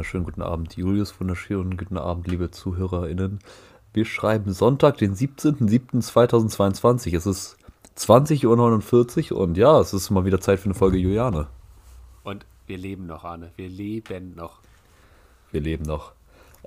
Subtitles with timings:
[0.00, 1.20] wunderschönen guten Abend, Julius.
[1.20, 3.40] Wunderschönen guten Abend, liebe ZuhörerInnen.
[3.92, 7.14] Wir schreiben Sonntag, den 17.07.2022.
[7.14, 7.58] Es ist
[7.98, 11.48] 20.49 Uhr und ja, es ist mal wieder Zeit für eine Folge Juliane.
[12.24, 13.52] Und wir leben noch, Arne.
[13.56, 14.60] Wir leben noch.
[15.52, 16.14] Wir leben noch.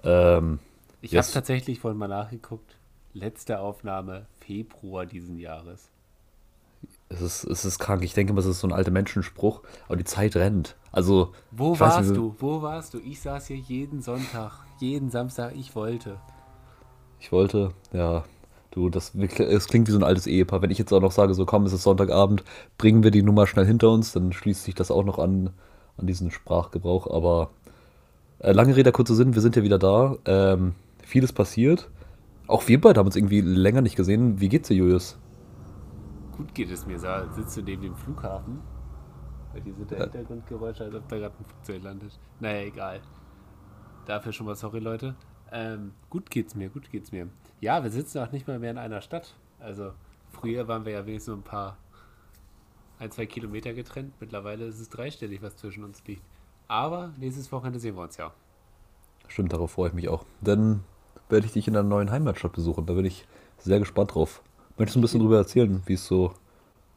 [0.04, 0.59] Ähm,
[1.02, 1.29] ich yes.
[1.29, 2.77] habe tatsächlich vorhin mal nachgeguckt.
[3.13, 5.90] Letzte Aufnahme Februar diesen Jahres.
[7.13, 8.03] Es ist, es ist krank.
[8.03, 10.76] Ich denke immer, es ist so ein alter Menschenspruch, aber die Zeit rennt.
[10.91, 11.31] Also.
[11.52, 12.35] Wo warst nicht, du?
[12.40, 12.99] Wo warst du?
[12.99, 16.18] Ich saß hier jeden Sonntag, jeden Samstag, ich wollte.
[17.20, 18.23] Ich wollte, ja.
[18.71, 20.63] Du, das es klingt wie so ein altes Ehepaar.
[20.63, 22.44] Wenn ich jetzt auch noch sage, so komm, es ist Sonntagabend,
[22.80, 25.52] bringen wir die Nummer schnell hinter uns, dann schließt sich das auch noch an,
[25.98, 27.05] an diesen Sprachgebrauch.
[27.07, 27.52] Aber
[28.40, 30.16] äh, lange Rede, kurzer Sinn, wir sind ja wieder da.
[30.26, 30.73] Ähm,
[31.04, 31.88] vieles passiert.
[32.48, 34.41] Auch wir beide haben uns irgendwie länger nicht gesehen.
[34.41, 35.18] Wie geht's dir, Julius?
[36.35, 36.99] Gut geht es mir.
[37.31, 38.62] Sitzt du neben dem Flughafen?
[39.51, 40.03] Weil hier sind der ja.
[40.05, 42.20] Hintergrundgeräusche, als ob da gerade ein Flugzeug landet.
[42.40, 43.01] Naja, egal.
[44.05, 45.15] Dafür schon mal sorry, Leute.
[45.51, 47.29] Ähm, gut geht's mir, gut geht's mir.
[47.62, 49.35] Ja, wir sitzen auch nicht mal mehr in einer Stadt.
[49.59, 49.91] Also,
[50.31, 51.77] früher waren wir ja wenigstens ein paar,
[52.97, 54.13] ein, zwei Kilometer getrennt.
[54.20, 56.23] Mittlerweile ist es dreistellig, was zwischen uns liegt.
[56.68, 58.34] Aber nächstes Wochenende sehen wir uns ja.
[59.27, 60.25] Stimmt, darauf freue ich mich auch.
[60.41, 60.84] Dann
[61.29, 62.87] werde ich dich in deiner neuen Heimatstadt besuchen.
[62.87, 63.27] Da bin ich
[63.59, 64.41] sehr gespannt drauf.
[64.78, 66.34] Möchtest du ein bisschen darüber erzählen, wie es so,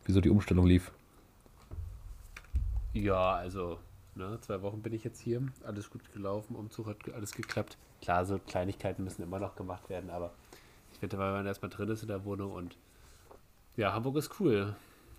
[0.05, 0.93] wie so die Umstellung lief?
[2.95, 3.79] Ja, also,
[4.15, 5.43] ne, zwei Wochen bin ich jetzt hier.
[5.63, 7.77] Alles gut gelaufen, Umzug hat alles geklappt.
[8.01, 10.33] Klar, so Kleinigkeiten müssen immer noch gemacht werden, aber
[10.93, 12.79] ich finde, weil man erstmal drin ist in der Wohnung und
[13.77, 14.75] ja, Hamburg ist cool.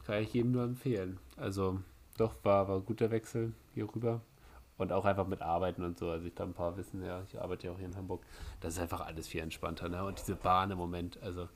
[0.08, 1.20] Kann ich jedem nur empfehlen.
[1.36, 1.80] Also,
[2.18, 4.22] doch, war, war ein guter Wechsel hier rüber.
[4.80, 6.10] Und auch einfach mit Arbeiten und so.
[6.10, 8.24] Also ich glaube, ein paar wissen ja, ich arbeite ja auch hier in Hamburg.
[8.62, 9.90] Das ist einfach alles viel entspannter.
[9.90, 10.04] Ne?
[10.04, 11.50] Und diese Bahn im Moment, also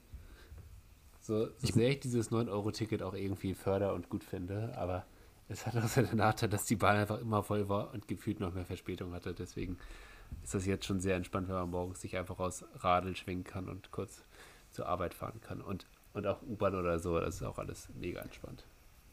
[1.21, 5.05] so, so sehr ich dieses 9-Euro-Ticket auch irgendwie förder und gut finde, aber
[5.49, 8.53] es hat auch seinen Nachteil, dass die Bahn einfach immer voll war und gefühlt noch
[8.53, 9.33] mehr Verspätung hatte.
[9.33, 9.77] Deswegen
[10.43, 13.69] ist das jetzt schon sehr entspannt, wenn man morgens sich einfach aus Radeln schwingen kann
[13.69, 14.23] und kurz
[14.71, 15.61] zur Arbeit fahren kann.
[15.61, 18.65] Und, und auch U-Bahn oder so, das ist auch alles mega entspannt.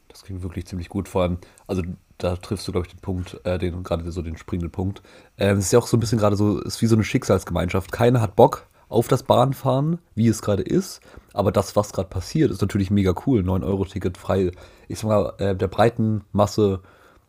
[0.07, 1.07] Das klingt wirklich ziemlich gut.
[1.07, 1.37] Vor allem,
[1.67, 1.83] also
[2.17, 5.03] da triffst du, glaube ich, den Punkt, äh, den gerade so den springenden Punkt.
[5.37, 7.03] Ähm, es ist ja auch so ein bisschen gerade so, es ist wie so eine
[7.03, 7.91] Schicksalsgemeinschaft.
[7.91, 10.99] Keiner hat Bock auf das Bahnfahren, wie es gerade ist.
[11.33, 13.41] Aber das, was gerade passiert, ist natürlich mega cool.
[13.41, 14.51] 9-Euro-Ticket frei,
[14.87, 16.81] ich sag mal, äh, der breiten Masse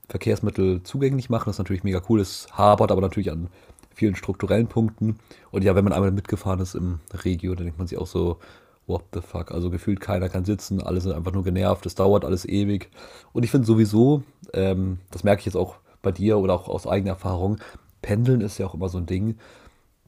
[0.09, 2.21] Verkehrsmittel zugänglich machen, ist natürlich mega cool.
[2.21, 3.48] Es hapert aber natürlich an
[3.94, 5.19] vielen strukturellen Punkten.
[5.50, 8.38] Und ja, wenn man einmal mitgefahren ist im Regio, dann denkt man sich auch so,
[8.87, 9.53] what the fuck?
[9.53, 12.91] Also gefühlt keiner kann sitzen, alle sind einfach nur genervt, es dauert alles ewig.
[13.32, 14.22] Und ich finde sowieso,
[14.53, 17.59] ähm, das merke ich jetzt auch bei dir oder auch aus eigener Erfahrung,
[18.03, 19.37] Pendeln ist ja auch immer so ein Ding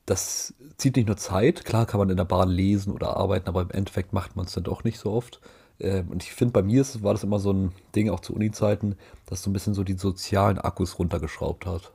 [0.06, 1.64] das zieht nicht nur Zeit.
[1.64, 4.52] Klar kann man in der Bahn lesen oder arbeiten, aber im Endeffekt macht man es
[4.52, 5.40] dann doch nicht so oft.
[5.78, 8.34] Ähm, und ich finde, bei mir ist, war das immer so ein Ding, auch zu
[8.34, 8.96] Uni-Zeiten,
[9.26, 11.92] dass so ein bisschen so die sozialen Akkus runtergeschraubt hat.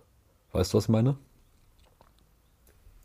[0.52, 1.18] Weißt du, was ich meine?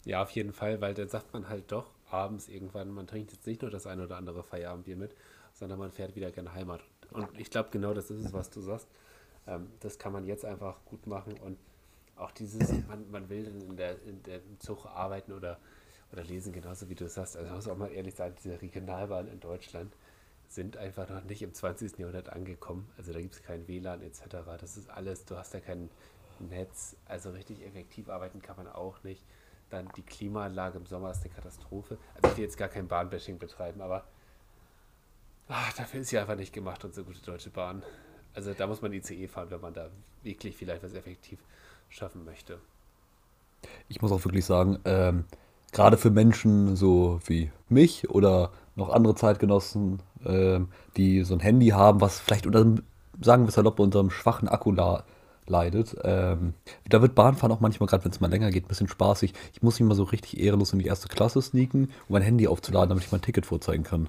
[0.05, 3.47] Ja, auf jeden Fall, weil dann sagt man halt doch abends irgendwann, man trinkt jetzt
[3.47, 5.15] nicht nur das eine oder andere Feierabendbier mit,
[5.53, 6.81] sondern man fährt wieder gerne Heimat.
[7.11, 8.89] Und ich glaube, genau das ist es, was du sagst.
[9.47, 11.59] Ähm, das kann man jetzt einfach gut machen und
[12.17, 15.59] auch dieses, man, man will in der, in der Zug arbeiten oder,
[16.13, 17.37] oder lesen, genauso wie du es sagst.
[17.37, 19.93] Also ich muss auch mal ehrlich sagen, diese Regionalbahnen in Deutschland
[20.49, 21.99] sind einfach noch nicht im 20.
[21.99, 22.91] Jahrhundert angekommen.
[22.99, 24.23] Also da gibt es kein WLAN etc.
[24.61, 25.89] Das ist alles, du hast ja kein
[26.39, 29.25] Netz, also richtig effektiv arbeiten kann man auch nicht.
[29.71, 31.97] Dann die Klimaanlage im Sommer ist eine Katastrophe.
[32.15, 34.05] Also ich will jetzt gar kein Bahnbashing betreiben, aber
[35.49, 37.83] ach, dafür ist sie einfach nicht gemacht, unsere gute Deutsche Bahn.
[38.35, 39.91] Also da muss man ICE fahren, wenn man da
[40.23, 41.39] wirklich vielleicht was effektiv
[41.93, 42.59] schaffen möchte.
[43.89, 45.25] Ich muss auch wirklich sagen, ähm,
[45.73, 51.69] gerade für Menschen so wie mich oder noch andere Zeitgenossen, ähm, die so ein Handy
[51.69, 52.65] haben, was vielleicht unter,
[53.21, 54.75] sagen wir salopp, unter einem schwachen Akku
[55.47, 55.97] leidet.
[56.03, 56.55] Ähm,
[56.89, 59.35] da wird Bahnfahren auch manchmal, gerade wenn es mal länger geht, ein bisschen spaßig.
[59.53, 62.49] Ich muss mich mal so richtig ehrenlos in die erste Klasse sneaken, um mein Handy
[62.49, 64.09] aufzuladen, damit ich mein Ticket vorzeigen kann.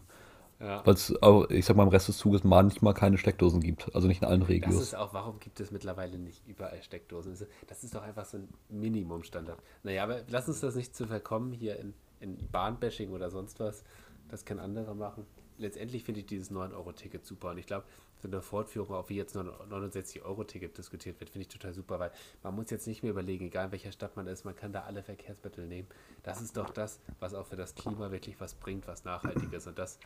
[0.63, 0.86] Ja.
[0.86, 1.13] Weil es,
[1.50, 3.94] ich sag mal, im Rest des Zuges manchmal keine Steckdosen gibt.
[3.94, 4.74] Also nicht in allen Regios.
[4.74, 7.36] Das ist auch, warum gibt es mittlerweile nicht überall Steckdosen?
[7.68, 9.62] Das ist doch einfach so ein Minimumstandard.
[9.83, 13.83] Naja, aber lass uns das nicht zu verkommen hier in, in Bahnbashing oder sonst was.
[14.30, 15.25] Das kann andere machen.
[15.57, 17.51] Letztendlich finde ich dieses 9-Euro-Ticket super.
[17.51, 17.86] Und ich glaube,
[18.21, 22.12] so eine Fortführung, auch wie jetzt 69-Euro-Ticket diskutiert wird, finde ich total super, weil
[22.42, 24.83] man muss jetzt nicht mehr überlegen, egal in welcher Stadt man ist, man kann da
[24.83, 25.89] alle Verkehrsmittel nehmen.
[26.24, 29.68] Das ist doch das, was auch für das Klima wirklich was bringt, was nachhaltig ist.
[29.68, 30.00] Und das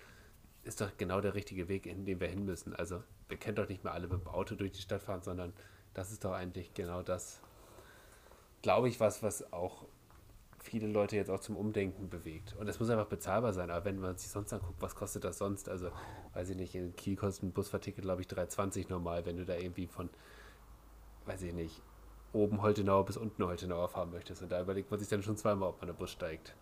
[0.67, 2.75] ist doch genau der richtige Weg, in den wir hin müssen.
[2.75, 5.53] Also wir können doch nicht mehr alle mit dem Auto durch die Stadt fahren, sondern
[5.93, 7.41] das ist doch eigentlich genau das,
[8.61, 9.85] glaube ich, was, was auch
[10.59, 12.55] viele Leute jetzt auch zum Umdenken bewegt.
[12.59, 13.71] Und es muss einfach bezahlbar sein.
[13.71, 15.69] Aber wenn man sich sonst anguckt, was kostet das sonst?
[15.69, 15.89] Also,
[16.33, 19.55] weiß ich nicht, in Kiel kostet ein Busfahrticket, glaube ich, 3,20 normal, wenn du da
[19.55, 20.09] irgendwie von,
[21.25, 21.81] weiß ich nicht,
[22.33, 24.41] oben Holtenauer bis unten Holtenauer fahren möchtest.
[24.41, 26.55] Und da überlegt man sich dann schon zweimal, ob man den Bus steigt.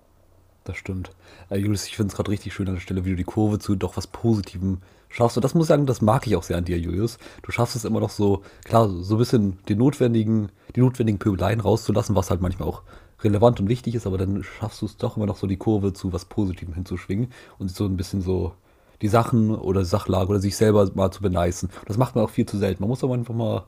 [0.66, 1.12] Das stimmt.
[1.50, 3.60] Äh, Julius, ich finde es gerade richtig schön an der Stelle, wie du die Kurve
[3.60, 4.80] zu doch was Positivem
[5.10, 5.38] schaffst.
[5.38, 7.20] Und das muss ich sagen, das mag ich auch sehr an dir, Julius.
[7.44, 11.60] Du schaffst es immer noch so, klar, so ein bisschen die notwendigen, die notwendigen Pöbeleien
[11.62, 12.82] rauszulassen, was halt manchmal auch
[13.22, 15.94] relevant und wichtig ist, aber dann schaffst du es doch immer noch so die Kurve
[15.94, 18.56] zu was Positivem hinzuschwingen und so ein bisschen so
[19.02, 21.70] die Sachen oder Sachlage oder sich selber mal zu beneisen.
[21.86, 22.82] Das macht man auch viel zu selten.
[22.82, 23.66] Man muss aber einfach mal.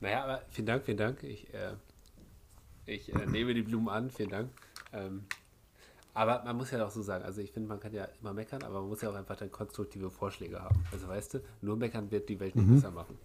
[0.00, 1.22] Naja, aber vielen Dank, vielen Dank.
[1.22, 1.72] Ich, äh,
[2.86, 4.50] ich äh, nehme die Blumen an, vielen Dank.
[4.92, 5.24] Ähm,
[6.14, 8.62] aber man muss ja auch so sagen, also ich finde, man kann ja immer meckern,
[8.62, 10.84] aber man muss ja auch einfach dann konstruktive Vorschläge haben.
[10.92, 12.74] Also weißt du, nur meckern wird die Welt nicht Mhm.
[12.76, 13.18] besser machen.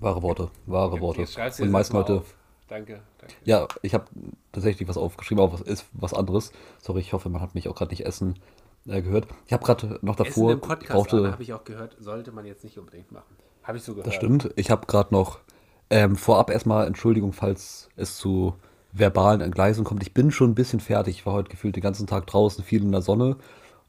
[0.00, 1.20] Wahre Worte, wahre Okay, Worte.
[1.22, 2.22] Und die meisten Leute.
[2.68, 3.34] Danke, danke.
[3.44, 4.06] Ja, ich habe
[4.52, 6.52] tatsächlich was aufgeschrieben, aber was ist was anderes.
[6.80, 8.38] Sorry, ich hoffe, man hat mich auch gerade nicht essen
[8.86, 9.26] äh, gehört.
[9.46, 11.32] Ich habe gerade noch Essen davor im Podcast, brauchte.
[11.32, 13.36] habe ich auch gehört, sollte man jetzt nicht unbedingt machen.
[13.62, 14.06] Habe ich so gehört.
[14.06, 14.50] Das stimmt.
[14.56, 15.40] Ich habe gerade noch
[15.90, 18.54] ähm, vorab erstmal Entschuldigung, falls es zu
[18.92, 20.02] verbalen Entgleisungen kommt.
[20.02, 21.18] Ich bin schon ein bisschen fertig.
[21.18, 23.36] Ich war heute gefühlt den ganzen Tag draußen, viel in der Sonne.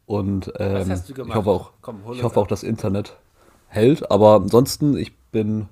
[0.06, 1.38] Und ähm, hast du ich gemacht?
[1.38, 3.18] hoffe auch, Komm, ich hoffe auch, das Internet
[3.68, 4.12] hält.
[4.12, 5.68] Aber ansonsten, ich bin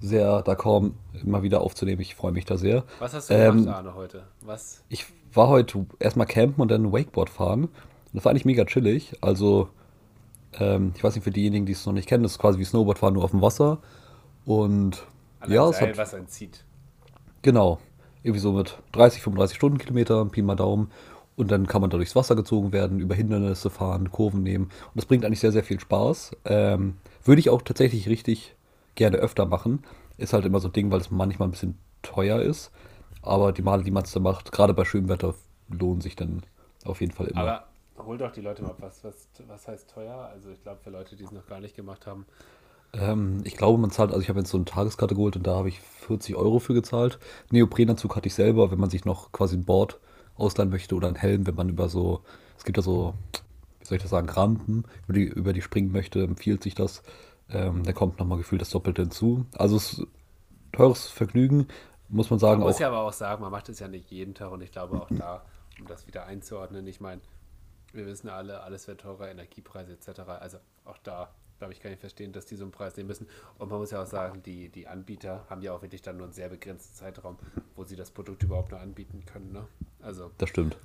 [0.00, 0.92] sehr d'accord,
[1.22, 2.00] immer wieder aufzunehmen.
[2.02, 2.84] Ich freue mich da sehr.
[2.98, 4.24] Was hast du Ähm, gemacht, Arne, heute?
[4.42, 4.82] Was?
[4.88, 7.64] Ich war heute erstmal campen und dann Wakeboard fahren.
[7.64, 7.70] Und
[8.12, 9.14] das war eigentlich mega chillig.
[9.22, 9.68] Also,
[10.58, 12.64] ähm, ich weiß nicht, für diejenigen, die es noch nicht kennen, das ist quasi wie
[12.64, 13.78] Snowboard fahren, nur auf dem Wasser.
[14.44, 15.06] Und
[15.40, 16.64] An ja, es hat, was entzieht.
[17.42, 17.78] genau,
[18.22, 20.90] irgendwie so mit 30, 35 Stundenkilometer, Pi mal Daumen.
[21.34, 24.64] Und dann kann man da durchs Wasser gezogen werden, über Hindernisse fahren, Kurven nehmen.
[24.64, 26.36] Und das bringt eigentlich sehr, sehr viel Spaß.
[26.44, 28.54] Ähm, würde ich auch tatsächlich richtig
[28.94, 29.82] gerne öfter machen.
[30.18, 32.70] Ist halt immer so ein Ding, weil es manchmal ein bisschen teuer ist.
[33.22, 35.34] Aber die Male, die man es da macht, gerade bei schönem Wetter,
[35.68, 36.42] lohnen sich dann
[36.84, 37.40] auf jeden Fall immer.
[37.40, 37.66] Aber
[38.04, 38.76] hol doch die Leute mal ab.
[38.80, 40.28] Was, was, was heißt teuer?
[40.32, 42.26] Also ich glaube, für Leute, die es noch gar nicht gemacht haben,
[42.94, 45.56] Ähm, ich glaube, man zahlt, also ich habe jetzt so eine Tageskarte geholt und da
[45.56, 47.18] habe ich 40 Euro für gezahlt.
[47.50, 49.98] Neoprenanzug hatte ich selber, wenn man sich noch quasi ein Board
[50.36, 52.22] ausleihen möchte oder einen Helm, wenn man über so,
[52.56, 53.14] es gibt ja so,
[53.80, 57.02] wie soll ich das sagen, Rampen, über die, über die springen möchte, empfiehlt sich das.
[57.50, 59.46] Ähm, da kommt nochmal gefühlt das Doppelte hinzu.
[59.56, 60.06] Also es ist
[60.72, 61.68] teures Vergnügen,
[62.08, 62.60] muss man sagen.
[62.60, 64.62] Man muss auch, ja aber auch sagen, man macht es ja nicht jeden Tag und
[64.62, 65.44] ich glaube auch da,
[65.80, 67.20] um das wieder einzuordnen, ich meine,
[67.92, 70.20] wir wissen alle, alles wird teurer, Energiepreise etc.
[70.40, 71.28] Also auch da,
[71.62, 73.28] glaube ich, kann ich verstehen, dass die so einen Preis nehmen müssen.
[73.56, 76.26] Und man muss ja auch sagen, die, die Anbieter haben ja auch wirklich dann nur
[76.26, 77.36] einen sehr begrenzten Zeitraum,
[77.76, 79.52] wo sie das Produkt überhaupt nur anbieten können.
[79.52, 79.64] Ne?
[80.02, 80.76] Also Das stimmt.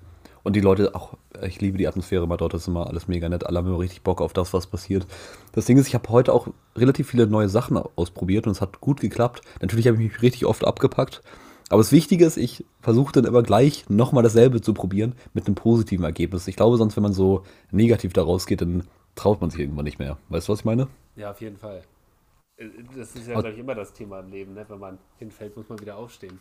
[0.44, 3.28] Und die Leute, auch, ich liebe die Atmosphäre mal dort, das ist immer alles mega
[3.28, 3.44] nett.
[3.44, 5.08] Alle haben immer richtig Bock auf das, was passiert.
[5.54, 8.80] Das Ding ist, ich habe heute auch relativ viele neue Sachen ausprobiert und es hat
[8.80, 9.42] gut geklappt.
[9.62, 11.24] Natürlich habe ich mich richtig oft abgepackt.
[11.70, 15.56] Aber das Wichtige ist, ich versuche dann immer gleich nochmal dasselbe zu probieren mit einem
[15.56, 16.48] positiven Ergebnis.
[16.48, 18.84] Ich glaube, sonst, wenn man so negativ da rausgeht, dann
[19.18, 20.18] traut man sich irgendwann nicht mehr.
[20.30, 20.88] Weißt du, was ich meine?
[21.16, 21.84] ja, auf jeden Fall.
[22.58, 24.54] Äh, Das ist ja, glaube ich, immer das Thema im Leben.
[24.54, 24.66] Ne?
[24.68, 26.40] Wenn man hinfällt, muss man wieder aufstehen.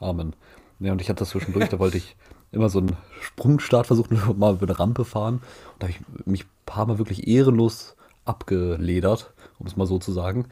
[0.00, 0.34] Amen.
[0.80, 2.16] Ja, und ich hatte das zwischendurch, da wollte ich
[2.52, 5.36] immer so einen Sprungstart versuchen, mal über eine Rampe fahren.
[5.74, 9.98] Und da habe ich mich ein paar Mal wirklich ehrenlos abgeledert, um es mal so
[9.98, 10.46] zu sagen.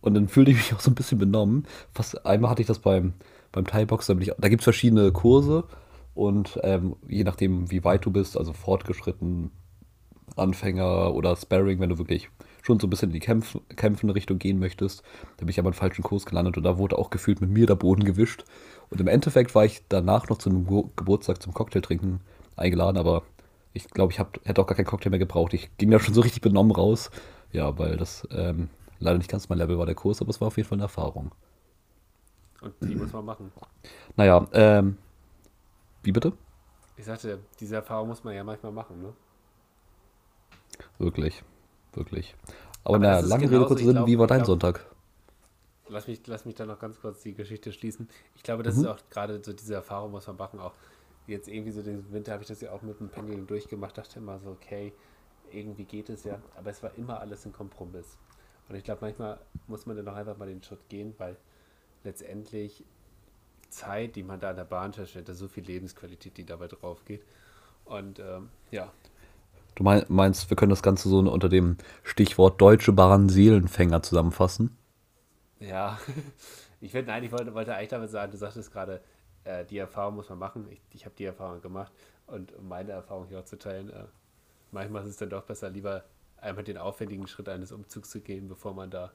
[0.00, 1.66] Und dann fühlte ich mich auch so ein bisschen benommen.
[1.92, 3.14] Fast einmal hatte ich das beim,
[3.50, 5.64] beim Thai-Boxen, da, da gibt es verschiedene Kurse
[6.14, 9.50] und ähm, je nachdem, wie weit du bist, also fortgeschritten,
[10.36, 12.30] Anfänger oder Sparring, wenn du wirklich
[12.62, 15.02] schon so ein bisschen in die Kämpf kämpfende Richtung gehen möchtest.
[15.36, 17.66] Da bin ich aber im falschen Kurs gelandet und da wurde auch gefühlt mit mir
[17.66, 18.44] der Boden gewischt.
[18.90, 22.20] Und im Endeffekt war ich danach noch zu einem Geburtstag zum Cocktail trinken
[22.56, 23.22] eingeladen, aber
[23.72, 25.54] ich glaube, ich hab, hätte auch gar keinen Cocktail mehr gebraucht.
[25.54, 27.10] Ich ging da schon so richtig benommen raus.
[27.52, 30.48] Ja, weil das ähm, leider nicht ganz mein Level war, der Kurs, aber es war
[30.48, 31.32] auf jeden Fall eine Erfahrung.
[32.60, 33.50] Und die muss man machen.
[34.16, 34.96] Naja, ähm,
[36.02, 36.32] wie bitte?
[36.96, 39.02] Ich sagte, diese Erfahrung muss man ja manchmal machen.
[39.02, 39.12] Ne?
[40.98, 41.42] Wirklich,
[41.92, 42.34] wirklich.
[42.84, 44.86] Aber, Aber naja, lange Rede, kurzer Sinn, wie war dein glaub- Sonntag?
[45.88, 48.08] Lass mich, lass mich da noch ganz kurz die Geschichte schließen.
[48.34, 48.80] Ich glaube, das Mhm.
[48.82, 50.58] ist auch gerade so diese Erfahrung, muss man machen.
[50.58, 50.72] Auch
[51.26, 53.98] jetzt irgendwie so den Winter habe ich das ja auch mit dem Pendeln durchgemacht.
[53.98, 54.92] Dachte immer so, okay,
[55.52, 56.40] irgendwie geht es ja.
[56.56, 58.16] Aber es war immer alles ein Kompromiss.
[58.68, 61.36] Und ich glaube, manchmal muss man dann auch einfach mal den Schritt gehen, weil
[62.04, 62.84] letztendlich
[63.68, 67.22] Zeit, die man da an der Bahn verschwendet, so viel Lebensqualität, die dabei drauf geht.
[67.84, 68.90] Und ähm, ja,
[69.74, 74.76] Du mein- meinst, wir können das Ganze so unter dem Stichwort Deutsche Bahn Seelenfänger zusammenfassen?
[75.60, 75.98] Ja,
[76.80, 79.00] ich finde, nein, ich wollte, wollte eigentlich damit sagen, du sagtest gerade,
[79.44, 80.66] äh, die Erfahrung muss man machen.
[80.70, 81.92] Ich, ich habe die Erfahrung gemacht
[82.26, 84.04] und um meine Erfahrung hier auch zu teilen, äh,
[84.72, 86.04] manchmal ist es dann doch besser, lieber
[86.38, 89.12] einmal den aufwendigen Schritt eines Umzugs zu gehen, bevor man da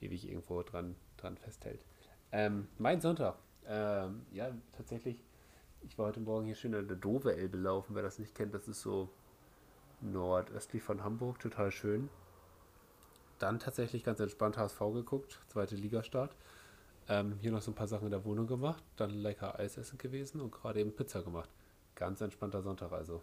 [0.00, 1.84] ewig irgendwo dran, dran festhält.
[2.32, 5.24] Ähm, mein Sonntag, ähm, ja, tatsächlich,
[5.82, 8.68] ich war heute Morgen hier schön an der Dove-Elbe laufen, wer das nicht kennt, das
[8.68, 9.10] ist so
[10.00, 12.08] nordöstlich von Hamburg, total schön.
[13.38, 16.36] dann tatsächlich ganz entspannt HSV geguckt, zweite Ligastart.
[17.08, 19.96] Ähm, hier noch so ein paar Sachen in der Wohnung gemacht, dann lecker Eis essen
[19.98, 21.48] gewesen und gerade eben Pizza gemacht.
[21.94, 23.22] Ganz entspannter Sonntag also.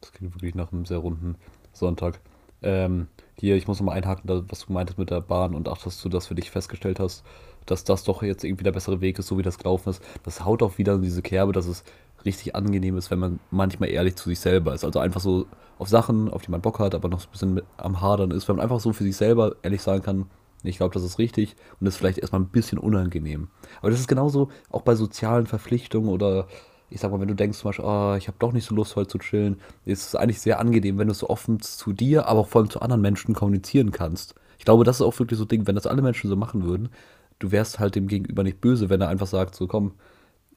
[0.00, 1.36] Das klingt wirklich nach einem sehr runden
[1.72, 2.20] Sonntag.
[2.62, 6.00] Ähm, hier, ich muss nochmal einhaken, was du meintest mit der Bahn und auch, dass
[6.02, 7.24] du das für dich festgestellt hast,
[7.66, 10.02] dass das doch jetzt irgendwie der bessere Weg ist, so wie das gelaufen ist.
[10.24, 11.84] Das haut auch wieder in diese Kerbe, dass es
[12.24, 14.84] richtig angenehm ist, wenn man manchmal ehrlich zu sich selber ist.
[14.84, 15.46] Also einfach so
[15.78, 18.48] auf Sachen, auf die man Bock hat, aber noch so ein bisschen am Hadern ist,
[18.48, 20.26] wenn man einfach so für sich selber ehrlich sagen kann,
[20.62, 23.48] ich glaube, das ist richtig und das ist vielleicht erstmal ein bisschen unangenehm.
[23.80, 26.46] Aber das ist genauso auch bei sozialen Verpflichtungen oder
[26.90, 28.96] ich sag mal, wenn du denkst zum Beispiel, oh, ich habe doch nicht so Lust
[28.96, 32.40] heute zu chillen, ist es eigentlich sehr angenehm, wenn du so offen zu dir, aber
[32.40, 34.34] auch vor allem zu anderen Menschen kommunizieren kannst.
[34.58, 36.64] Ich glaube, das ist auch wirklich so ein Ding, wenn das alle Menschen so machen
[36.64, 36.90] würden,
[37.38, 39.92] du wärst halt dem Gegenüber nicht böse, wenn er einfach sagt, so komm,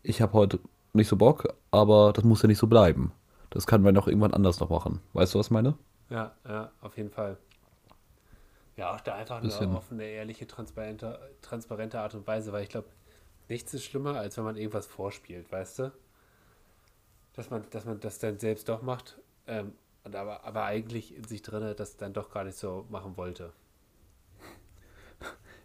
[0.01, 0.60] ich habe heute
[0.94, 3.12] nicht so Bock, aber das muss ja nicht so bleiben.
[3.50, 5.02] Das kann man auch irgendwann anders noch machen.
[5.14, 5.78] Weißt du, was ich meine?
[6.10, 7.38] Ja, ja, auf jeden Fall.
[8.76, 9.76] Ja, auch da einfach eine Bisschen.
[9.76, 12.88] offene, ehrliche, transparente, transparente Art und Weise, weil ich glaube,
[13.50, 15.92] nichts ist schlimmer, als wenn man irgendwas vorspielt, weißt du?
[17.34, 19.74] Dass man, dass man das dann selbst doch macht, ähm,
[20.04, 23.54] und aber, aber eigentlich in sich drinne das dann doch gar nicht so machen wollte.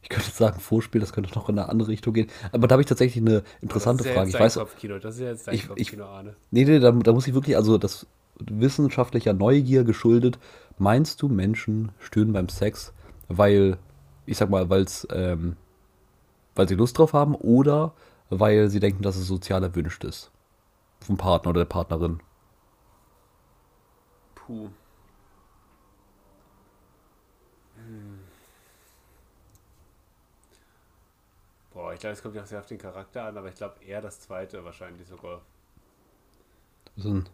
[0.03, 2.29] Ich könnte jetzt sagen, Vorspiel, das könnte noch in eine andere Richtung gehen.
[2.53, 4.29] Aber da habe ich tatsächlich eine interessante das ist ja Frage.
[4.29, 6.37] Jetzt Ich weiß, Kopfkino, das ist ja jetzt dein Ich- ich- Kopfkino, Arne.
[6.51, 8.07] nee, nee, da, da muss ich wirklich, also das
[8.39, 10.39] wissenschaftlicher Neugier geschuldet.
[10.79, 12.93] Meinst du, Menschen stöhnen beim Sex,
[13.29, 13.79] weil,
[14.27, 15.57] ich sag mal, weil's, ähm,
[16.55, 17.93] weil sie Lust drauf haben oder
[18.31, 20.31] weil sie denken, dass es sozial erwünscht ist?
[21.01, 22.21] Vom Partner oder der Partnerin.
[24.35, 24.69] Puh.
[31.89, 34.03] Boah, ich glaube, es kommt ja sehr auf den Charakter an, aber ich glaube eher
[34.03, 35.41] das zweite wahrscheinlich sogar.
[36.97, 37.25] Ist ein-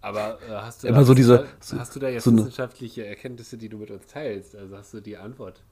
[0.00, 3.06] Aber äh, hast du Immer da, so diese- du- hast du da jetzt so wissenschaftliche
[3.06, 4.56] Erkenntnisse, die du mit uns teilst?
[4.56, 5.62] Also hast du die Antwort?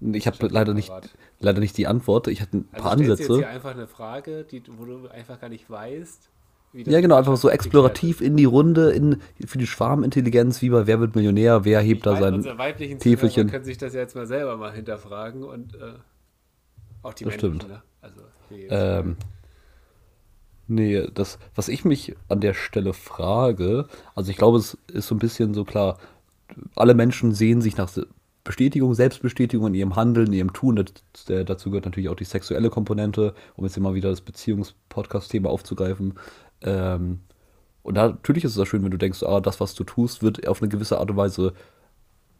[0.00, 0.92] Ich habe leider nicht,
[1.40, 2.28] leider nicht die Antwort.
[2.28, 3.34] Ich hatte ein Also paar du jetzt Ansätze.
[3.38, 6.30] hier einfach eine Frage, die, wo du einfach gar nicht weißt,
[6.72, 10.70] wie das Ja, genau, einfach so explorativ in die Runde, in, für die Schwarmintelligenz, wie
[10.70, 12.58] bei Wer wird Millionär, wer hebt Ich da meine, sein.
[12.58, 13.50] weiblichen Zuhörer Täfelchen.
[13.50, 15.94] können sich das ja jetzt mal selber mal hinterfragen und äh,
[17.02, 17.72] auch die Das männlichen, stimmt.
[17.72, 17.82] Ne?
[18.00, 19.16] Also, nee, Ähm,
[20.66, 25.14] nee, das, was ich mich an der Stelle frage, also ich glaube, es ist so
[25.14, 25.98] ein bisschen so klar,
[26.74, 27.90] alle Menschen sehen sich nach
[28.44, 30.76] Bestätigung, Selbstbestätigung in ihrem Handeln, in ihrem Tun.
[30.76, 35.50] Das, der, dazu gehört natürlich auch die sexuelle Komponente, um jetzt immer wieder das Beziehungspodcast-Thema
[35.50, 36.14] aufzugreifen.
[36.62, 37.20] Ähm,
[37.82, 40.22] und da, natürlich ist es auch schön, wenn du denkst, ah, das, was du tust,
[40.22, 41.52] wird auf eine gewisse Art und Weise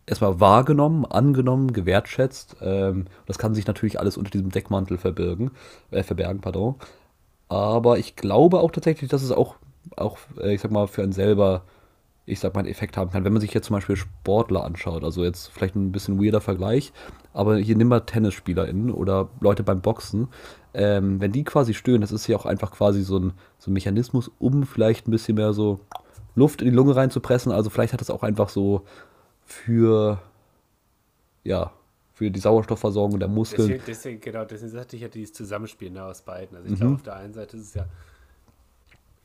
[0.09, 2.57] erstmal wahrgenommen, angenommen, gewertschätzt.
[2.61, 5.51] Ähm, das kann sich natürlich alles unter diesem Deckmantel verbirgen,
[5.91, 6.77] äh, verbergen, pardon.
[7.49, 9.57] Aber ich glaube auch tatsächlich, dass es auch,
[9.97, 11.63] auch äh, ich sag mal, für einen selber,
[12.27, 13.25] ich sag mal, einen Effekt haben kann.
[13.25, 16.93] Wenn man sich jetzt zum Beispiel Sportler anschaut, also jetzt vielleicht ein bisschen weirder Vergleich,
[17.33, 20.29] aber hier nimm mal TennisspielerInnen oder Leute beim Boxen,
[20.75, 23.75] ähm, wenn die quasi stöhnen, das ist ja auch einfach quasi so ein, so ein
[23.75, 25.81] Mechanismus, um vielleicht ein bisschen mehr so
[26.35, 27.53] Luft in die Lunge reinzupressen.
[27.53, 28.85] Also vielleicht hat das auch einfach so
[29.49, 30.21] für,
[31.45, 31.73] ja,
[32.15, 33.69] für die Sauerstoffversorgung der Muskeln.
[33.69, 36.57] Deswegen, deswegen, genau, deswegen sagte ich ja dieses Zusammenspiel ne, aus beiden.
[36.57, 36.77] Also ich Mhm.
[36.77, 37.87] glaube, auf der einen Seite ist es ja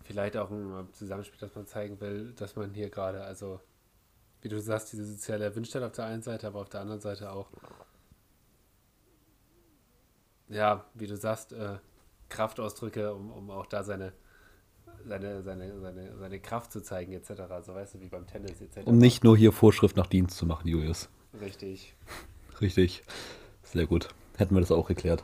[0.03, 3.59] vielleicht auch ein Zusammenspiel, dass man zeigen will, dass man hier gerade, also
[4.41, 7.31] wie du sagst, diese soziale Erwünschtheit auf der einen Seite, aber auf der anderen Seite
[7.31, 7.49] auch,
[10.49, 11.77] ja, wie du sagst, äh,
[12.29, 14.13] Kraftausdrücke, um, um auch da seine,
[15.07, 17.31] seine, seine, seine, seine Kraft zu zeigen, etc.
[17.65, 18.85] So weißt du, wie beim Tennis, etc.
[18.85, 21.09] Um nicht nur hier Vorschrift nach Dienst zu machen, Julius.
[21.39, 21.95] Richtig.
[22.61, 23.03] Richtig.
[23.63, 24.09] Sehr gut.
[24.37, 25.23] Hätten wir das auch geklärt.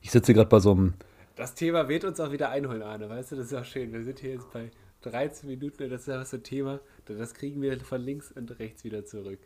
[0.00, 0.94] Ich sitze gerade bei so einem.
[1.36, 3.08] Das Thema wird uns auch wieder einholen, Arne.
[3.08, 3.92] Weißt du, das ist auch schön.
[3.92, 4.70] Wir sind hier jetzt bei
[5.02, 6.80] 13 Minuten und das ist ja so ein Thema.
[7.06, 9.38] Das kriegen wir von links und rechts wieder zurück.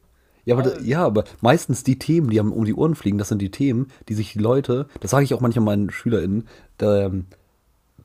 [0.45, 0.81] Ja aber, Ah.
[0.81, 4.15] ja, aber meistens die Themen, die um die Ohren fliegen, das sind die Themen, die
[4.15, 6.47] sich die Leute, das sage ich auch manchmal meinen SchülerInnen,
[6.79, 7.27] da, ähm,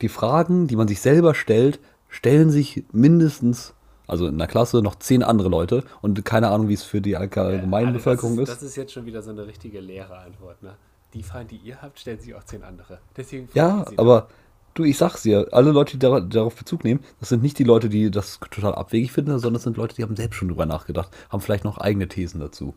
[0.01, 1.79] die Fragen, die man sich selber stellt,
[2.09, 3.73] stellen sich mindestens,
[4.07, 7.15] also in der Klasse, noch zehn andere Leute und keine Ahnung, wie es für die
[7.15, 8.53] allgemeine Arne, Bevölkerung das ist.
[8.55, 8.61] ist.
[8.61, 10.61] Das ist jetzt schon wieder so eine richtige leere Antwort.
[10.61, 10.75] Ne?
[11.13, 12.99] Die Fragen, die ihr habt, stellen sich auch zehn andere.
[13.15, 14.27] Deswegen Ja, aber
[14.73, 17.63] du, ich sag's dir, alle Leute, die dar- darauf Bezug nehmen, das sind nicht die
[17.63, 20.65] Leute, die das total abwegig finden, sondern das sind Leute, die haben selbst schon drüber
[20.65, 22.73] nachgedacht, haben vielleicht noch eigene Thesen dazu.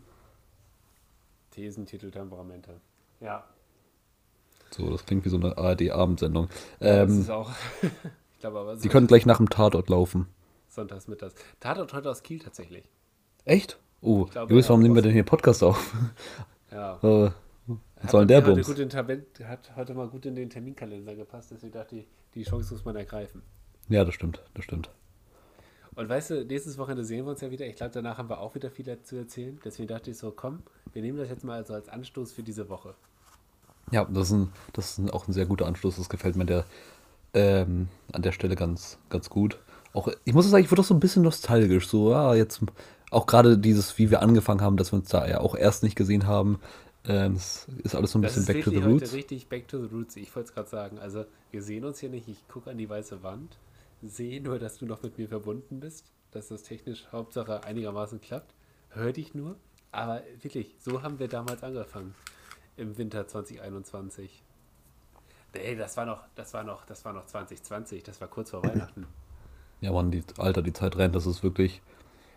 [1.50, 2.80] Thesen, Titel, Temperamente.
[3.20, 3.44] Ja,
[4.74, 6.48] So, das klingt wie so eine ARD-Abendsendung.
[6.80, 7.52] das Ähm, ist auch.
[8.32, 10.26] ich glaube aber, Sie können gleich nach dem Tatort laufen.
[10.68, 11.34] sonntags mittags.
[11.60, 12.82] Tatort heute aus Kiel tatsächlich.
[13.44, 13.78] Echt?
[14.00, 15.94] Oh, glaube, Julius, ja, warum nehmen wir denn hier Podcast auf?
[16.72, 16.94] Ja.
[17.02, 17.30] äh,
[17.66, 18.68] was Hat, soll der Bums?
[18.68, 22.96] hat heute mal gut in den Terminkalender gepasst, deswegen dachte ich, die Chance muss man
[22.96, 23.42] ergreifen.
[23.88, 24.90] Ja, das stimmt, das stimmt.
[25.94, 27.64] Und weißt du, nächstes Wochenende sehen wir uns ja wieder.
[27.66, 29.60] Ich glaube, danach haben wir auch wieder viel zu erzählen.
[29.64, 32.68] Deswegen dachte ich so, komm, wir nehmen das jetzt mal also als Anstoß für diese
[32.68, 32.96] Woche.
[33.94, 35.94] Ja, das ist, ein, das ist auch ein sehr guter Anschluss.
[35.94, 36.64] Das gefällt mir der,
[37.32, 39.60] ähm, an der Stelle ganz, ganz gut.
[39.92, 41.86] Auch, ich muss sagen, ich wurde auch so ein bisschen nostalgisch.
[41.86, 42.60] So, ja, jetzt
[43.12, 45.94] auch gerade dieses, wie wir angefangen haben, dass wir uns da ja auch erst nicht
[45.94, 46.58] gesehen haben.
[47.06, 49.12] Ähm, es ist alles so ein Das bisschen back to the roots.
[49.12, 50.16] richtig back to the roots.
[50.16, 50.98] Ich wollte es gerade sagen.
[50.98, 52.26] Also, wir sehen uns hier nicht.
[52.28, 53.58] Ich gucke an die weiße Wand,
[54.02, 58.54] sehe nur, dass du noch mit mir verbunden bist, dass das technisch Hauptsache einigermaßen klappt.
[58.88, 59.54] Hör dich nur.
[59.92, 62.16] Aber wirklich, so haben wir damals angefangen.
[62.76, 64.42] Im Winter 2021.
[65.54, 68.02] Nee, das war noch, das war noch, das war noch 2020.
[68.02, 69.06] Das war kurz vor Weihnachten.
[69.80, 71.14] Ja, Mann, die, Alter, die Zeit rennt.
[71.14, 71.82] Das ist wirklich.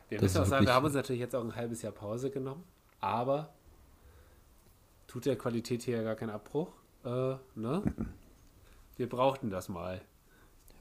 [0.10, 2.64] Wir müssen auch sagen, wir haben uns natürlich jetzt auch ein halbes Jahr Pause genommen,
[3.00, 3.54] aber
[5.08, 6.70] tut der Qualität hier ja gar keinen Abbruch.
[7.04, 7.84] Äh, ne?
[8.98, 10.02] Wir brauchten das mal.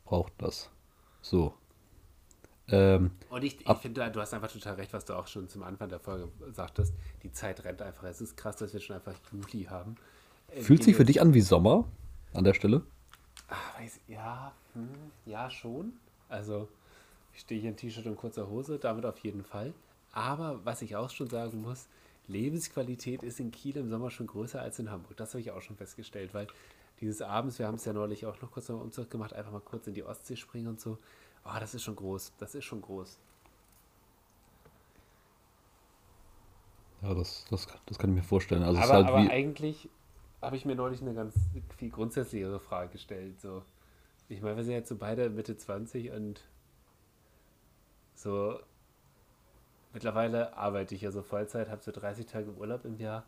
[0.05, 0.71] braucht das.
[1.21, 1.55] So.
[2.69, 5.63] Ähm, Und ich, ich finde, du hast einfach total recht, was du auch schon zum
[5.63, 6.95] Anfang der Folge sagtest.
[7.23, 8.05] Die Zeit rennt einfach.
[8.05, 9.97] Es ist krass, dass wir schon einfach Juli haben.
[10.49, 11.85] Äh, fühlt sich für dich an wie Sommer
[12.33, 12.83] an der Stelle?
[13.49, 14.89] Ah, weiß, ja, hm,
[15.25, 15.93] ja, schon.
[16.29, 16.69] Also,
[17.35, 19.73] ich stehe hier in T-Shirt und kurzer Hose, damit auf jeden Fall.
[20.13, 21.87] Aber was ich auch schon sagen muss,
[22.27, 25.17] Lebensqualität ist in Kiel im Sommer schon größer als in Hamburg.
[25.17, 26.49] Das habe ich auch schon festgestellt, weil
[27.01, 29.61] dieses Abends, wir haben es ja neulich auch noch kurz am Umzug gemacht, einfach mal
[29.61, 30.99] kurz in die Ostsee springen und so.
[31.47, 32.33] Oh, das ist schon groß.
[32.39, 33.19] Das ist schon groß.
[37.03, 38.63] Ja, das, das, das kann ich mir vorstellen.
[38.63, 39.89] Also aber halt aber eigentlich
[40.43, 41.35] habe ich mir neulich eine ganz
[41.77, 43.41] viel grundsätzlichere Frage gestellt.
[43.41, 43.63] So,
[44.29, 46.43] ich meine, wir sind jetzt so beide Mitte 20 und
[48.15, 48.59] so
[49.93, 53.25] mittlerweile arbeite ich ja so Vollzeit, habe so 30 Tage Urlaub im Jahr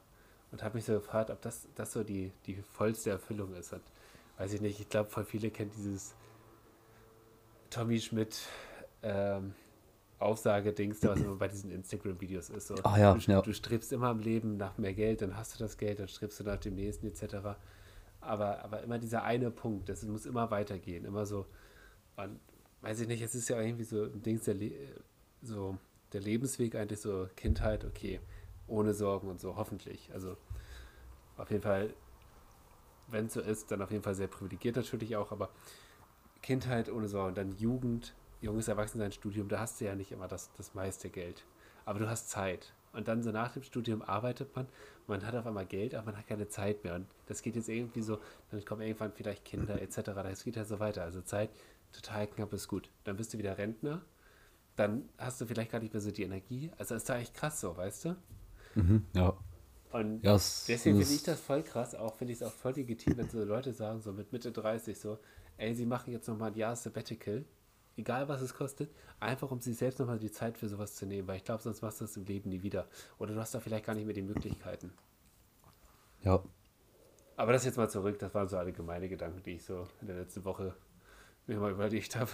[0.50, 3.72] und habe mich so gefragt, ob das, das so die, die vollste Erfüllung ist.
[3.72, 3.82] Und
[4.38, 6.14] weiß ich nicht, ich glaube, voll viele kennen dieses
[7.70, 8.40] Tommy Schmidt
[9.02, 9.54] ähm,
[10.18, 12.68] Aussage-Dings, da was immer bei diesen Instagram-Videos ist.
[12.68, 13.40] So, Ah ja, du, ja.
[13.40, 16.40] du strebst immer im Leben nach mehr Geld, dann hast du das Geld, dann strebst
[16.40, 17.36] du nach dem nächsten etc.
[18.20, 21.46] Aber, aber immer dieser eine Punkt, das muss immer weitergehen, immer so,
[22.16, 22.40] man,
[22.80, 24.72] weiß ich nicht, es ist ja irgendwie so ein Dings der, Le
[25.40, 25.78] so
[26.12, 28.20] der Lebensweg eigentlich so Kindheit, okay,
[28.66, 30.10] ohne Sorgen und so, hoffentlich.
[30.12, 30.36] Also
[31.36, 31.94] auf jeden Fall,
[33.06, 35.50] wenn es so ist, dann auf jeden Fall sehr privilegiert natürlich auch, aber
[36.42, 40.50] Kindheit ohne Sorgen, dann Jugend, junges Erwachsensein, Studium, da hast du ja nicht immer das,
[40.56, 41.44] das meiste Geld.
[41.84, 42.72] Aber du hast Zeit.
[42.92, 44.66] Und dann so nach dem Studium arbeitet man,
[45.06, 46.94] man hat auf einmal Geld, aber man hat keine Zeit mehr.
[46.94, 48.18] Und das geht jetzt irgendwie so,
[48.50, 49.98] dann kommen irgendwann vielleicht Kinder etc.
[50.22, 51.02] Das geht ja so weiter.
[51.02, 51.50] Also Zeit
[51.92, 52.90] total knapp ist gut.
[53.04, 54.02] Dann bist du wieder Rentner,
[54.76, 56.70] dann hast du vielleicht gar nicht mehr so die Energie.
[56.78, 58.16] Also ist da echt krass so, weißt du?
[58.74, 59.36] Mhm, ja.
[59.92, 62.52] Und Ja, es, Deswegen es- finde ich das voll krass, auch finde ich es auch
[62.52, 65.18] voll legitim, wenn so Leute sagen, so mit Mitte 30 so,
[65.58, 67.44] ey, sie machen jetzt nochmal ein Jahr Sabbatical,
[67.96, 68.90] egal was es kostet,
[69.20, 71.82] einfach um sich selbst nochmal die Zeit für sowas zu nehmen, weil ich glaube, sonst
[71.82, 72.86] machst du das im Leben nie wieder.
[73.18, 74.92] Oder du hast da vielleicht gar nicht mehr die Möglichkeiten.
[76.22, 76.42] Ja,
[77.36, 80.16] Aber das jetzt mal zurück, das waren so allgemeine Gedanken, die ich so in der
[80.16, 80.74] letzten Woche
[81.46, 82.30] mir mal überlegt habe.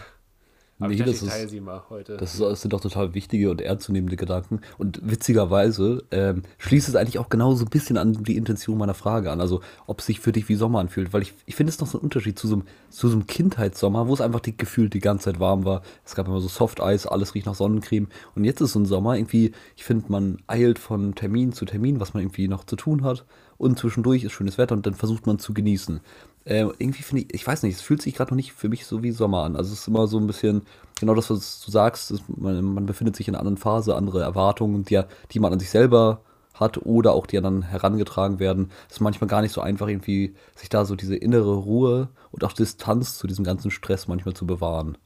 [0.84, 2.16] Aber Nee, das ist- sie mal heute.
[2.16, 4.60] Das, ist, das sind doch total wichtige und ernstzunehmende Gedanken.
[4.78, 8.94] Und witzigerweise ähm, schließt es eigentlich auch genau so ein bisschen an die Intention meiner
[8.94, 9.40] Frage an.
[9.40, 11.12] Also, ob es sich für dich wie Sommer anfühlt.
[11.12, 13.26] Weil ich, ich finde es noch so ein Unterschied zu so, einem, zu so einem
[13.26, 15.82] Kindheitssommer, wo es einfach die, gefühlt die ganze Zeit warm war.
[16.04, 18.08] Es gab immer so Softeis, alles riecht nach Sonnencreme.
[18.34, 22.00] Und jetzt ist so ein Sommer irgendwie, ich finde, man eilt von Termin zu Termin,
[22.00, 23.24] was man irgendwie noch zu tun hat.
[23.56, 26.00] Und zwischendurch ist schönes Wetter und dann versucht man zu genießen.
[26.44, 28.86] Äh, irgendwie finde ich, ich weiß nicht, es fühlt sich gerade noch nicht für mich
[28.86, 29.56] so wie Sommer an.
[29.56, 30.62] Also es ist immer so ein bisschen,
[31.00, 34.84] genau das, was du sagst, man, man befindet sich in einer anderen Phase, andere Erwartungen,
[34.84, 36.20] die, die man an sich selber
[36.54, 38.70] hat oder auch die dann herangetragen werden.
[38.88, 42.44] Es ist manchmal gar nicht so einfach, irgendwie sich da so diese innere Ruhe und
[42.44, 44.96] auch Distanz zu diesem ganzen Stress manchmal zu bewahren.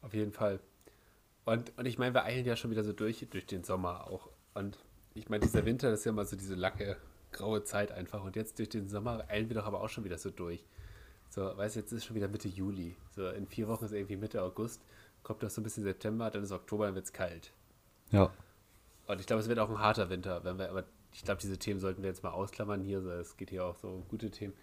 [0.00, 0.60] Auf jeden Fall.
[1.44, 4.28] Und, und ich meine, wir eilen ja schon wieder so durch, durch den Sommer auch.
[4.54, 4.78] Und
[5.14, 6.96] ich meine, dieser Winter, das ist ja mal so diese lange,
[7.32, 8.22] graue Zeit einfach.
[8.24, 10.64] Und jetzt durch den Sommer eilen wir doch aber auch schon wieder so durch.
[11.30, 12.94] So, weißt du, jetzt ist schon wieder Mitte Juli.
[13.10, 14.82] So, in vier Wochen ist irgendwie Mitte August.
[15.22, 17.52] Kommt doch so ein bisschen September, dann ist Oktober, dann wird es kalt.
[18.10, 18.30] Ja,
[19.06, 21.58] Und ich glaube, es wird auch ein harter Winter, wenn wir, aber ich glaube, diese
[21.58, 22.98] Themen sollten wir jetzt mal ausklammern hier.
[23.06, 24.54] Es geht hier auch so um gute Themen.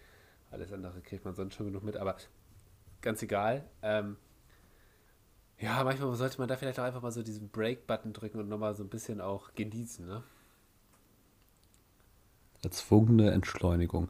[0.50, 2.16] Alles andere kriegt man sonst schon genug mit, aber
[3.00, 3.64] ganz egal.
[3.82, 4.16] Ähm,
[5.58, 8.74] ja, manchmal sollte man da vielleicht auch einfach mal so diesen Break-Button drücken und nochmal
[8.74, 10.22] so ein bisschen auch genießen, ne?
[12.62, 14.08] Erzwungene Entschleunigung.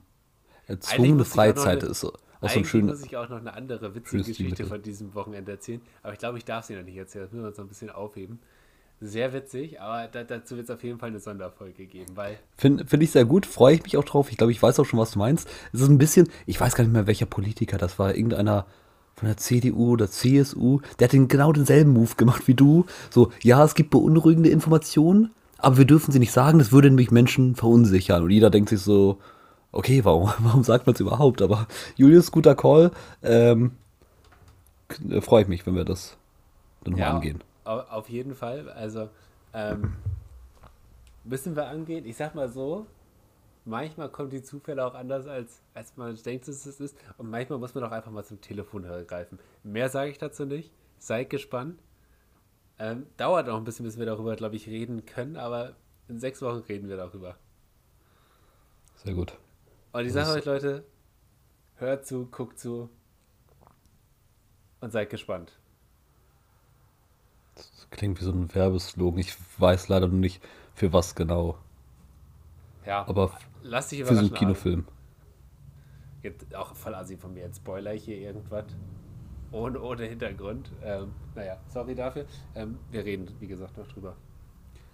[0.67, 2.13] Erzwungene Freizeit eine- ist auch
[2.49, 2.93] so ein schöner.
[2.93, 6.19] muss ich auch noch eine andere witzige schönes Geschichte von diesem Wochenende erzählen, aber ich
[6.19, 7.25] glaube, ich darf sie noch nicht erzählen.
[7.25, 8.39] Das müssen wir uns noch ein bisschen aufheben.
[9.03, 12.85] Sehr witzig, aber da, dazu wird es auf jeden Fall eine Sonderfolge geben, weil Finde
[12.87, 14.31] find ich sehr gut, freue ich mich auch drauf.
[14.31, 15.49] Ich glaube, ich weiß auch schon, was du meinst.
[15.73, 18.15] Es ist ein bisschen, ich weiß gar nicht mehr, welcher Politiker das war.
[18.15, 18.67] Irgendeiner
[19.17, 22.85] von der CDU oder CSU, der hat den genau denselben Move gemacht wie du.
[23.11, 25.31] So, ja, es gibt beunruhigende Informationen,
[25.63, 28.23] aber wir dürfen sie nicht sagen, das würde nämlich Menschen verunsichern.
[28.23, 29.19] Und jeder denkt sich so,
[29.73, 31.43] okay, warum, warum sagt man es überhaupt?
[31.43, 32.91] Aber Julius, guter Call.
[33.23, 33.73] Ähm,
[35.09, 36.17] äh, Freue ich mich, wenn wir das
[36.85, 37.43] dann ja, mal angehen.
[37.65, 38.69] Auf jeden Fall.
[38.71, 39.09] Also,
[39.55, 39.95] ähm,
[41.25, 42.05] müssen wir angehen.
[42.07, 42.87] Ich sag mal so,
[43.65, 46.97] manchmal kommen die Zufälle auch anders, als, als man denkt, dass es ist.
[47.19, 49.39] Und manchmal muss man auch einfach mal zum Telefon greifen.
[49.63, 50.73] Mehr sage ich dazu nicht.
[50.99, 51.79] Seid gespannt.
[52.81, 55.77] Ähm, dauert noch ein bisschen, bis wir darüber, glaube ich, reden können, aber
[56.09, 57.37] in sechs Wochen reden wir darüber.
[58.97, 59.37] Sehr gut.
[59.93, 60.85] Und ich sage euch, Leute,
[61.77, 62.89] hört zu, guckt zu
[64.81, 65.59] und seid gespannt.
[67.55, 69.21] Das klingt wie so ein Werbeslogan.
[69.21, 70.43] Ich weiß leider noch nicht,
[70.75, 71.59] für was genau.
[72.87, 74.87] Ja, aber lass dich für so einen Kinofilm.
[76.23, 77.45] Jetzt auch voll assi von mir.
[77.45, 78.65] Jetzt Spoiler hier irgendwas.
[79.53, 80.71] Ohne, ohne Hintergrund.
[80.85, 82.25] Ähm, naja, sorry dafür.
[82.55, 84.15] Ähm, wir reden, wie gesagt, noch drüber.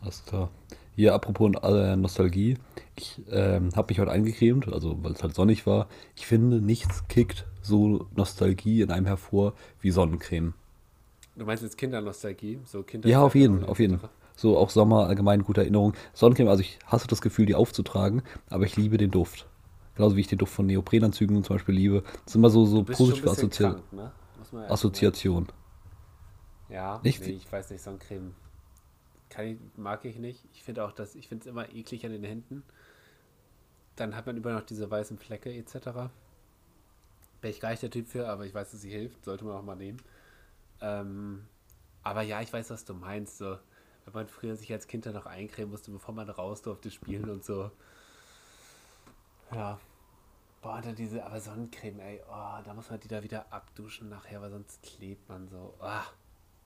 [0.00, 0.50] Alles klar.
[0.94, 2.56] Hier, apropos äh, Nostalgie.
[2.96, 5.88] Ich ähm, habe mich heute eingecremt, also weil es halt sonnig war.
[6.14, 10.54] Ich finde, nichts kickt so Nostalgie in einem hervor wie Sonnencreme.
[11.36, 12.60] Du meinst jetzt Kindernostalgie?
[12.64, 14.00] So Kinder ja, auf jeden, auf jeden.
[14.36, 15.92] So auch Sommer allgemein gute Erinnerung.
[16.14, 19.46] Sonnencreme, also ich hasse das Gefühl, die aufzutragen, aber ich liebe den Duft.
[19.96, 22.02] Genauso wie ich den Duft von Neoprenanzügen zum Beispiel liebe.
[22.02, 24.12] Das ist immer so, so positive Assozi krank, ne?
[24.54, 25.48] Assoziation.
[26.68, 27.20] Ja, nicht?
[27.20, 28.34] Nee, ich weiß nicht, Sonnencreme
[29.42, 30.44] ich, mag ich nicht.
[30.52, 32.62] Ich finde auch, dass ich finde es immer eklig an den Händen.
[33.96, 35.74] Dann hat man immer noch diese weißen Flecke etc.
[35.84, 36.10] Wäre
[37.42, 39.24] ich gar nicht der Typ für, aber ich weiß, dass sie hilft.
[39.24, 40.00] Sollte man auch mal nehmen.
[40.80, 41.46] Ähm,
[42.02, 43.38] aber ja, ich weiß, was du meinst.
[43.38, 43.58] So,
[44.04, 47.30] wenn man früher sich als Kind dann noch eincremen musste, bevor man raus durfte spielen
[47.30, 47.70] und so.
[49.52, 49.80] Ja.
[50.62, 54.40] Boah, dann diese, aber Sonnencreme, ey, oh, da muss man die da wieder abduschen nachher,
[54.40, 55.74] weil sonst klebt man so.
[55.80, 56.02] Oh.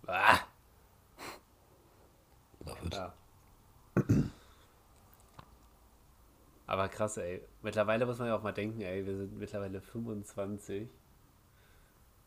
[0.06, 0.38] Ah.
[2.90, 3.12] Ja.
[6.66, 7.42] Aber krass, ey.
[7.62, 10.88] Mittlerweile muss man ja auch mal denken, ey, wir sind mittlerweile 25.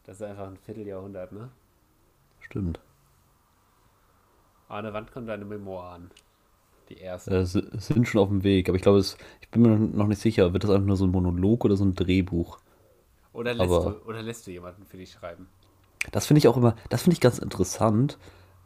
[0.04, 1.50] Das ist einfach ein Vierteljahrhundert, ne?
[2.42, 2.82] Stimmt.
[4.68, 6.12] Arne, wann kommt deine Memoiren?
[6.90, 7.36] Die erste.
[7.36, 10.54] Äh, sind schon auf dem Weg, aber ich glaube, ich bin mir noch nicht sicher,
[10.54, 12.60] wird das einfach nur so ein Monolog oder so ein Drehbuch?
[13.34, 15.48] Oder lässt, aber, du, oder lässt du jemanden für dich schreiben?
[16.12, 18.18] Das finde ich auch immer, das finde ich ganz interessant,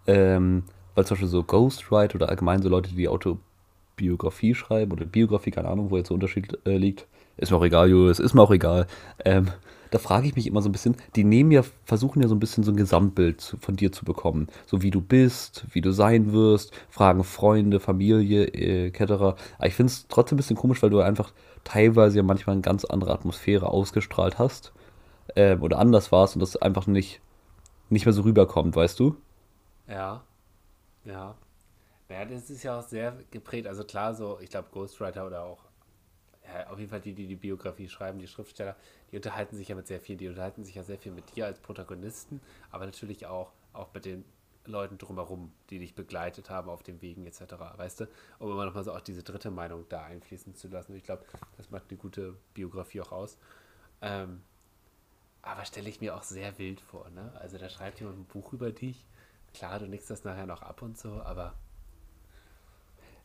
[0.07, 0.63] ähm,
[0.95, 5.51] weil zum Beispiel so Ghostwriter oder allgemein so Leute, die, die Autobiografie schreiben oder Biografie,
[5.51, 8.41] keine Ahnung, wo jetzt der Unterschied äh, liegt, ist mir auch egal, Julius, ist mir
[8.41, 8.87] auch egal.
[9.23, 9.49] Ähm,
[9.91, 12.39] da frage ich mich immer so ein bisschen, die nehmen ja, versuchen ja so ein
[12.39, 14.47] bisschen so ein Gesamtbild zu, von dir zu bekommen.
[14.65, 19.01] So wie du bist, wie du sein wirst, fragen Freunde, Familie, äh, etc.
[19.11, 22.61] Aber ich finde es trotzdem ein bisschen komisch, weil du einfach teilweise ja manchmal eine
[22.61, 24.73] ganz andere Atmosphäre ausgestrahlt hast.
[25.35, 27.21] Ähm, oder anders warst und das einfach nicht,
[27.89, 29.15] nicht mehr so rüberkommt, weißt du?
[29.87, 30.23] Ja.
[31.05, 31.35] Ja.
[32.09, 33.67] Naja, das ist ja auch sehr geprägt.
[33.67, 35.66] Also klar, so, ich glaube, Ghostwriter oder auch
[36.47, 38.75] ja, auf jeden Fall die, die die Biografie schreiben, die Schriftsteller,
[39.11, 41.45] die unterhalten sich ja mit sehr viel, die unterhalten sich ja sehr viel mit dir
[41.45, 44.23] als Protagonisten, aber natürlich auch, auch mit den
[44.65, 47.41] Leuten drumherum, die dich begleitet haben auf den Wegen etc.,
[47.77, 48.07] weißt du,
[48.39, 50.95] um immer nochmal so auch diese dritte Meinung da einfließen zu lassen.
[50.95, 51.25] Ich glaube,
[51.57, 53.37] das macht eine gute Biografie auch aus.
[54.01, 54.41] Ähm,
[55.41, 57.31] aber stelle ich mir auch sehr wild vor, ne?
[57.39, 59.05] Also da schreibt jemand ein Buch über dich.
[59.53, 61.53] Klar, du nickst das nachher noch ab und so, aber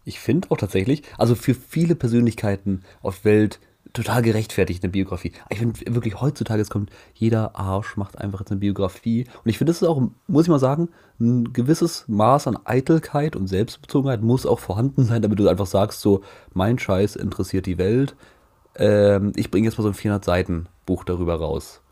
[0.04, 3.60] ich finde auch tatsächlich, also für viele Persönlichkeiten auf Welt
[3.92, 5.32] total gerechtfertigt eine Biografie.
[5.50, 9.26] Ich finde wirklich heutzutage, es kommt jeder Arsch macht einfach jetzt eine Biografie.
[9.44, 10.88] Und ich finde, das ist auch, muss ich mal sagen,
[11.20, 16.00] ein gewisses Maß an Eitelkeit und Selbstbezogenheit muss auch vorhanden sein, damit du einfach sagst,
[16.00, 16.22] so,
[16.54, 18.16] mein Scheiß interessiert die Welt.
[18.76, 21.82] Ähm, ich bringe jetzt mal so ein 400 Seiten Buch darüber raus.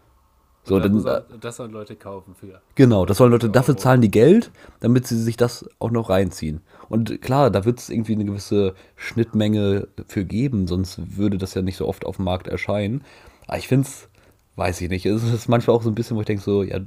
[0.63, 2.61] So, dann, dann, das sollen Leute kaufen für.
[2.75, 6.61] Genau, das sollen Leute, dafür zahlen die Geld, damit sie sich das auch noch reinziehen.
[6.91, 11.63] Und klar, da wird es irgendwie eine gewisse Schnittmenge für geben, sonst würde das ja
[11.63, 13.05] nicht so oft auf dem Markt erscheinen.
[13.47, 14.09] Aber ich finde es,
[14.57, 16.81] weiß ich nicht, es ist manchmal auch so ein bisschen, wo ich denke so, ja,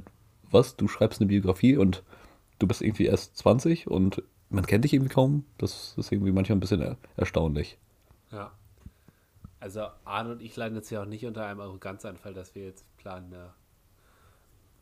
[0.50, 2.02] was, du schreibst eine Biografie und
[2.58, 5.46] du bist irgendwie erst 20 und man kennt dich irgendwie kaum.
[5.56, 7.78] Das ist irgendwie manchmal ein bisschen erstaunlich.
[8.30, 8.52] Ja.
[9.58, 12.84] Also Arne und ich leiden jetzt ja auch nicht unter einem Arroganzanfall, dass wir jetzt
[12.98, 13.54] planen, eine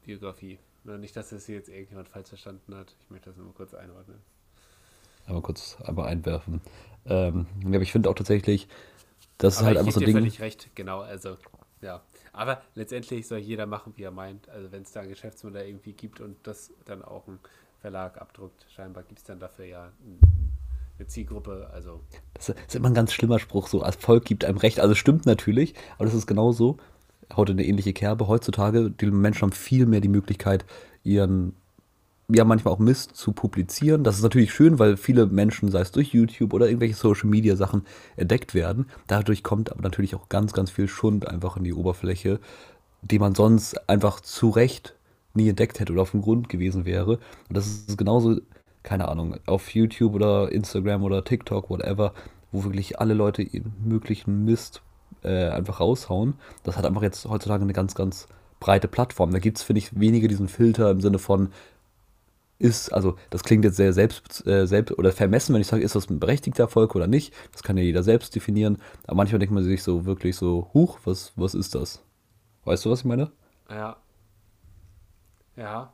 [0.05, 0.59] Biografie.
[0.83, 2.93] Nicht, dass das hier jetzt irgendjemand falsch verstanden hat.
[3.01, 4.19] Ich möchte das nur kurz einordnen.
[5.27, 6.61] Einmal kurz einmal einwerfen.
[7.07, 8.69] Ähm, aber ich finde auch tatsächlich,
[9.39, 10.15] das ist halt einfach so ein Ding.
[10.15, 11.01] völlig recht, genau.
[11.01, 11.37] Also,
[11.81, 12.03] ja.
[12.33, 14.49] Aber letztendlich soll jeder machen, wie er meint.
[14.49, 17.39] Also, wenn es da ein Geschäftsmodell irgendwie gibt und das dann auch ein
[17.81, 19.93] Verlag abdruckt, scheinbar gibt es dann dafür ja
[20.99, 21.71] eine Zielgruppe.
[21.73, 22.01] Also.
[22.35, 24.81] Das ist immer ein ganz schlimmer Spruch, so als Volk gibt einem Recht.
[24.81, 26.79] Also, stimmt natürlich, aber das ist genauso
[27.37, 28.29] haut in eine ähnliche Kerbe.
[28.29, 30.65] Heutzutage, die Menschen haben viel mehr die Möglichkeit,
[31.03, 31.55] ihren,
[32.35, 34.05] ja, manchmal auch Mist zu publizieren.
[34.05, 37.57] Das ist natürlich schön, weil viele Menschen, sei es durch YouTube oder irgendwelche Social Media
[37.57, 37.83] Sachen,
[38.17, 38.87] entdeckt werden.
[39.07, 42.41] Dadurch kommt aber natürlich auch ganz, ganz viel Schund einfach in die Oberfläche,
[43.03, 44.95] die man sonst einfach zu Recht
[45.35, 47.19] nie entdeckt hätte oder auf dem Grund gewesen wäre.
[47.49, 48.41] Und das ist genauso,
[48.83, 52.13] keine Ahnung, auf YouTube oder Instagram oder TikTok, whatever,
[52.51, 54.83] wo wirklich alle Leute ihren möglichen Mist
[55.23, 56.35] äh, einfach raushauen.
[56.63, 58.29] Das hat einfach jetzt heutzutage eine ganz, ganz
[58.61, 59.33] breite Plattform.
[59.33, 61.49] Da gibt es, finde ich, weniger diesen Filter im Sinne von,
[62.63, 65.95] ist, also das klingt jetzt sehr selbst, äh, selbst oder vermessen, wenn ich sage, ist
[65.97, 67.35] das ein berechtigter Erfolg oder nicht.
[67.53, 68.79] Das kann ja jeder selbst definieren.
[69.07, 72.03] Aber manchmal denkt man sich so wirklich so, huch, was, was ist das?
[72.65, 73.33] Weißt du, was ich meine?
[73.69, 73.97] Ja.
[75.57, 75.93] Ja.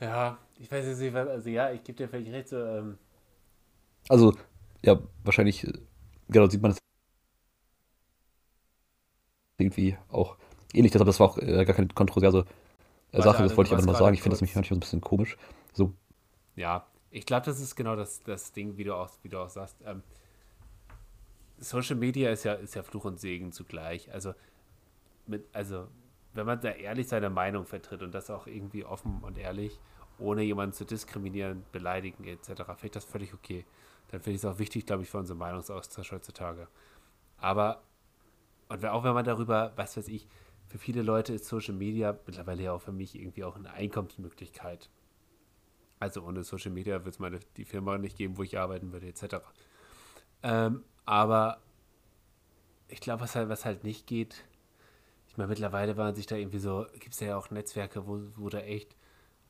[0.00, 2.48] Ja, ich weiß jetzt nicht, also ja, ich gebe dir völlig recht.
[2.48, 2.98] So, ähm,
[4.08, 4.34] Also,
[4.84, 5.72] ja, wahrscheinlich, äh,
[6.28, 6.78] genau, sieht man das
[9.58, 10.36] irgendwie auch
[10.74, 10.92] ähnlich.
[10.92, 12.52] Deshalb, das war auch äh, gar keine kontroverse Warte,
[13.20, 14.14] Sache, das wollte ich einfach warst sagen.
[14.14, 15.36] Ich finde das mich manchmal so ein bisschen komisch.
[15.72, 15.94] So,
[16.56, 19.50] Ja, ich glaube, das ist genau das, das Ding, wie du auch, wie du auch
[19.50, 19.76] sagst.
[19.84, 20.02] Ähm,
[21.58, 24.10] Social Media ist ja, ist ja Fluch und Segen zugleich.
[24.12, 24.34] Also,
[25.26, 25.88] mit, also,
[26.32, 29.78] wenn man da ehrlich seine Meinung vertritt und das auch irgendwie offen und ehrlich,
[30.18, 33.64] ohne jemanden zu diskriminieren, beleidigen etc., finde ich das völlig okay.
[34.08, 36.68] Dann finde ich es auch wichtig, glaube ich, für unseren Meinungsaustausch heutzutage.
[37.38, 37.82] Aber,
[38.68, 40.28] und auch wenn man darüber, was weiß ich,
[40.72, 44.88] für viele Leute ist Social Media mittlerweile ja auch für mich irgendwie auch eine Einkommensmöglichkeit.
[46.00, 49.06] Also ohne Social Media würde es meine die Firma nicht geben, wo ich arbeiten würde,
[49.06, 49.36] etc.
[50.42, 51.60] Ähm, aber
[52.88, 54.46] ich glaube, was halt, was halt nicht geht,
[55.28, 58.48] ich meine, mittlerweile waren sich da irgendwie so, gibt es ja auch Netzwerke, wo, wo
[58.48, 58.96] da echt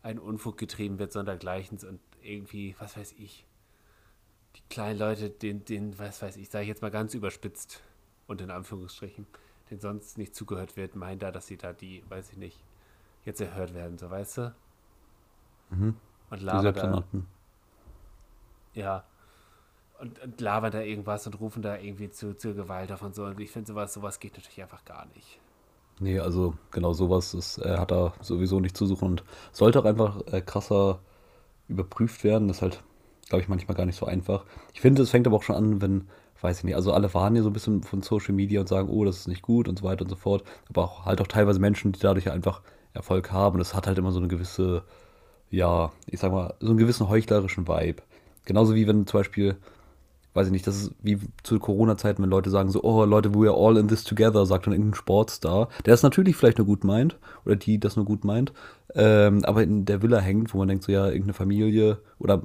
[0.02, 3.46] ein Unfug getrieben wird, sondergleichens und irgendwie, was weiß ich,
[4.56, 7.80] die kleinen Leute, den, den, was weiß ich, sage ich jetzt mal ganz überspitzt
[8.26, 9.28] und in Anführungsstrichen,
[9.72, 12.62] denen sonst nicht zugehört wird, meinen da, dass sie da die, weiß ich nicht,
[13.24, 14.54] jetzt erhört werden, so weißt du?
[15.70, 15.96] mhm.
[16.30, 17.04] Und labern da,
[18.74, 19.04] ja.
[19.98, 23.24] Und, und labern da irgendwas und rufen da irgendwie zu, zur Gewalt auf und so.
[23.24, 25.38] Und ich finde, sowas, sowas geht natürlich einfach gar nicht.
[26.00, 29.84] Nee, also genau sowas ist, äh, hat er sowieso nicht zu suchen und sollte auch
[29.84, 31.00] einfach äh, krasser
[31.68, 32.48] überprüft werden.
[32.48, 32.82] Das ist halt,
[33.28, 34.44] glaube ich, manchmal gar nicht so einfach.
[34.72, 36.08] Ich finde, es fängt aber auch schon an, wenn,
[36.42, 38.88] weiß ich nicht, also alle warnen ja so ein bisschen von Social Media und sagen,
[38.88, 40.44] oh, das ist nicht gut und so weiter und so fort.
[40.68, 42.62] Aber auch halt auch teilweise Menschen, die dadurch einfach
[42.94, 43.58] Erfolg haben.
[43.58, 44.82] Das hat halt immer so eine gewisse,
[45.50, 48.02] ja, ich sag mal, so einen gewissen heuchlerischen Vibe.
[48.44, 49.56] Genauso wie wenn zum Beispiel,
[50.34, 53.48] weiß ich nicht, das ist wie zu Corona-Zeiten, wenn Leute sagen so, oh Leute, we
[53.48, 56.84] are all in this together, sagt dann irgendein Sportstar, der es natürlich vielleicht nur gut
[56.84, 58.52] meint, oder die das nur gut meint,
[58.94, 62.42] ähm, aber in der Villa hängt, wo man denkt so, ja, irgendeine Familie oder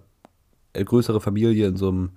[0.73, 2.11] größere Familie in so einem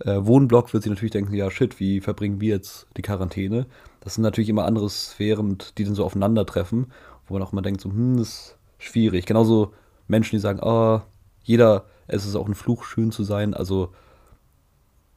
[0.00, 3.66] äh, Wohnblock wird sich natürlich denken, ja shit, wie verbringen wir jetzt die Quarantäne?
[4.00, 6.92] Das sind natürlich immer andere Sphären, die dann so aufeinandertreffen,
[7.26, 9.26] wo man auch immer denkt, so, hm, das ist schwierig.
[9.26, 9.72] Genauso
[10.06, 11.04] Menschen, die sagen, ah,
[11.42, 13.92] jeder, es ist auch ein Fluch, schön zu sein, also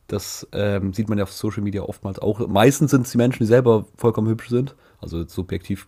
[0.07, 2.45] das ähm, sieht man ja auf Social Media oftmals auch.
[2.47, 5.87] Meistens sind es die Menschen, die selber vollkommen hübsch sind, also subjektiv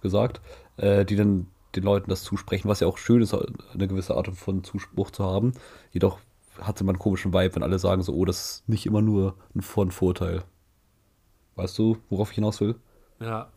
[0.00, 0.40] gesagt,
[0.78, 4.28] äh, die dann den Leuten das zusprechen, was ja auch schön ist, eine gewisse Art
[4.28, 5.52] von Zuspruch zu haben.
[5.92, 6.18] Jedoch
[6.60, 9.36] hat man einen komischen Vibe, wenn alle sagen so, oh, das ist nicht immer nur
[9.54, 10.42] ein von Vorteil.
[11.56, 12.76] Weißt du, worauf ich hinaus will?
[13.20, 13.50] Ja.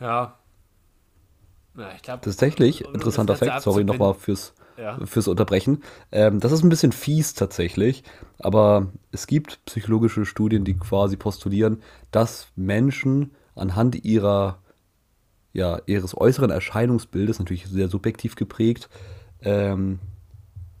[0.00, 0.38] Ja.
[1.74, 2.22] Na, ich glaube.
[2.22, 4.98] Tatsächlich, interessanter Fakt, sorry nochmal fürs, Ja.
[5.04, 5.82] fürs Unterbrechen.
[6.12, 8.02] Ähm, das ist ein bisschen fies tatsächlich,
[8.38, 14.58] aber es gibt psychologische Studien, die quasi postulieren, dass Menschen anhand ihrer,
[15.52, 18.88] ja, ihres äußeren Erscheinungsbildes, natürlich sehr subjektiv geprägt,
[19.42, 19.98] ähm,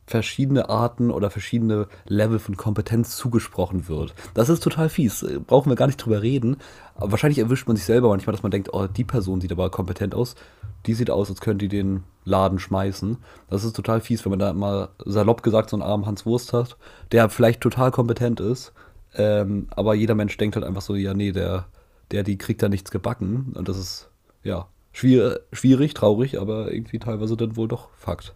[0.06, 4.14] verschiedene Arten oder verschiedene Level von Kompetenz zugesprochen wird.
[4.34, 6.56] Das ist total fies, äh, brauchen wir gar nicht drüber reden.
[6.94, 9.70] Aber wahrscheinlich erwischt man sich selber manchmal, dass man denkt, oh, die Person sieht aber
[9.70, 10.34] kompetent aus.
[10.86, 13.18] Die sieht aus, als könnte die den Laden schmeißen.
[13.48, 16.52] Das ist total fies, wenn man da mal salopp gesagt so einen armen Hans Wurst
[16.52, 16.76] hat,
[17.12, 18.72] der vielleicht total kompetent ist.
[19.14, 21.66] Ähm, aber jeder Mensch denkt halt einfach so, ja, nee, der,
[22.10, 23.52] der, die kriegt da nichts gebacken.
[23.54, 24.10] Und das ist,
[24.42, 28.34] ja, schwierig, schwierig traurig, aber irgendwie teilweise dann wohl doch Fakt.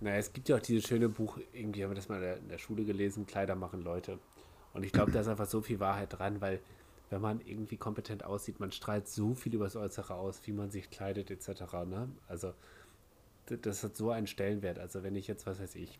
[0.00, 2.58] Naja, es gibt ja auch dieses schöne Buch, irgendwie haben wir das mal in der,
[2.58, 4.18] Schule gelesen, Kleider machen Leute.
[4.72, 6.60] Und ich glaube, da ist einfach so viel Wahrheit dran, weil
[7.10, 10.70] wenn man irgendwie kompetent aussieht, man strahlt so viel über das Äußere aus, wie man
[10.70, 11.48] sich kleidet etc.
[11.86, 12.08] Ne?
[12.28, 12.52] Also
[13.46, 14.78] das hat so einen Stellenwert.
[14.78, 15.98] Also wenn ich jetzt, was weiß ich,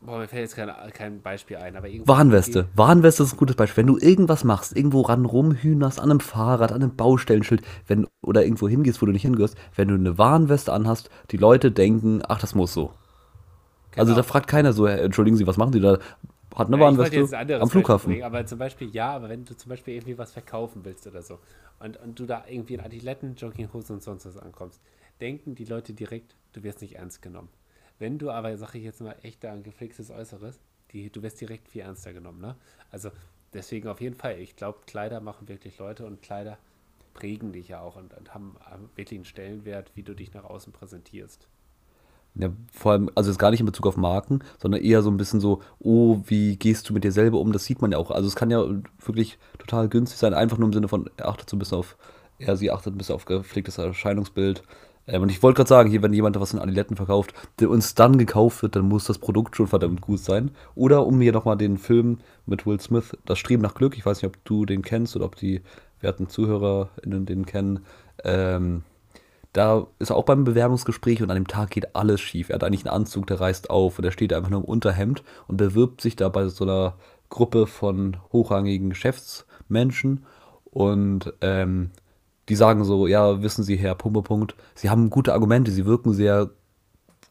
[0.00, 2.68] boah, mir fällt jetzt kein, kein Beispiel ein, aber irgendwie Warnweste.
[2.74, 3.82] Warnweste ist ein gutes Beispiel.
[3.82, 8.42] Wenn du irgendwas machst, irgendwo ran rumhühnerst, an einem Fahrrad, an einem Baustellenschild, wenn, oder
[8.44, 12.40] irgendwo hingehst, wo du nicht hingehörst, wenn du eine Warnweste anhast, die Leute denken, ach,
[12.40, 12.92] das muss so.
[13.92, 14.16] Also Genau.
[14.16, 15.98] da fragt keiner so, "Hey, entschuldigen Sie, was machen Sie da?
[16.54, 18.12] hat eine Ja, Warnweste ein am Flughafen.
[18.12, 21.22] bringen, aber zum Beispiel, ja, aber wenn du zum Beispiel irgendwie was verkaufen willst oder
[21.22, 21.38] so
[21.80, 24.80] und, und du da irgendwie in Adiletten, Jogginghose und sonst was ankommst,
[25.20, 27.48] denken die Leute direkt, du wirst nicht ernst genommen.
[27.98, 30.58] Wenn du aber, sag ich jetzt mal, echt da ein gepflegtes Äußeres,
[30.92, 32.56] die, du wirst direkt viel ernster genommen, ne?
[32.90, 33.10] Also
[33.52, 36.58] deswegen auf jeden Fall, ich glaube, Kleider machen wirklich Leute und Kleider
[37.16, 38.56] prägen dich ja auch und, und haben,
[38.94, 41.48] wirklich einen Stellenwert, wie du dich nach außen präsentierst.
[42.34, 45.16] Ja, vor allem, also jetzt gar nicht in Bezug auf Marken, sondern eher so ein
[45.16, 47.52] bisschen so, oh, wie gehst du mit dir selber um?
[47.52, 48.10] Das sieht man ja auch.
[48.10, 48.62] Also es kann ja
[49.02, 51.96] wirklich total günstig sein, einfach nur im Sinne von, achtet so ein bisschen auf,
[52.38, 54.62] er, sie achtet ein bisschen auf gepflegtes Erscheinungsbild.
[55.06, 57.94] Ähm, und ich wollte gerade sagen, hier, wenn jemand was in Adiletten verkauft, der uns
[57.94, 60.50] dann gekauft wird, dann muss das Produkt schon verdammt gut sein.
[60.74, 64.20] Oder um mir nochmal den Film mit Will Smith, Das Streben nach Glück, ich weiß
[64.20, 65.62] nicht, ob du den kennst oder ob die
[66.00, 67.84] werten ZuhörerInnen den kennen,
[68.24, 68.82] ähm,
[69.52, 72.50] da ist er auch beim Bewerbungsgespräch und an dem Tag geht alles schief.
[72.50, 75.22] Er hat eigentlich einen Anzug, der reißt auf und er steht einfach nur im Unterhemd
[75.48, 76.94] und bewirbt sich da bei so einer
[77.30, 80.26] Gruppe von hochrangigen Geschäftsmenschen
[80.66, 81.90] und ähm,
[82.50, 86.50] die sagen so, ja, wissen Sie, Herr Pumpepunkt, Sie haben gute Argumente, Sie wirken sehr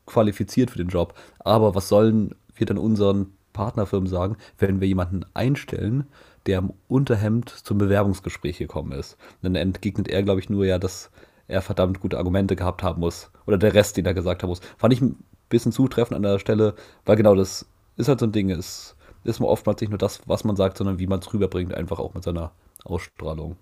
[0.08, 5.26] qualifiziert für den Job, aber was sollen wir denn unseren Partnerfirmen sagen, wenn wir jemanden
[5.34, 6.06] einstellen,
[6.46, 9.18] der im Unterhemd zum Bewerbungsgespräch gekommen ist?
[9.42, 11.10] Und dann entgegnet er, glaube ich, nur ja, dass
[11.48, 13.32] er verdammt gute Argumente gehabt haben muss.
[13.48, 14.62] Oder der Rest, den er gesagt haben muss.
[14.78, 15.18] Fand ich ein
[15.50, 17.66] bisschen zutreffend an der Stelle, weil genau das
[17.98, 18.50] ist halt so ein Ding.
[18.52, 21.74] Es ist man oftmals nicht nur das, was man sagt, sondern wie man es rüberbringt,
[21.74, 22.52] einfach auch mit seiner
[22.84, 23.58] Ausstrahlung.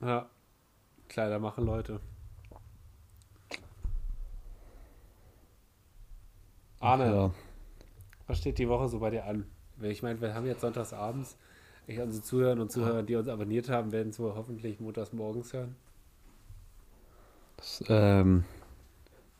[0.00, 0.26] Ja,
[1.08, 2.00] Kleider machen Leute.
[6.80, 7.30] Arne, Ja.
[8.28, 9.46] Was steht die Woche so bei dir an?
[9.82, 11.38] Ich meine, wir haben jetzt sonntags abends.
[11.88, 15.52] Ich, unsere Zuhörer und Zuhörer, die uns abonniert haben, werden es wohl hoffentlich montags morgens
[15.52, 15.76] hören.
[17.56, 18.44] Das, ähm,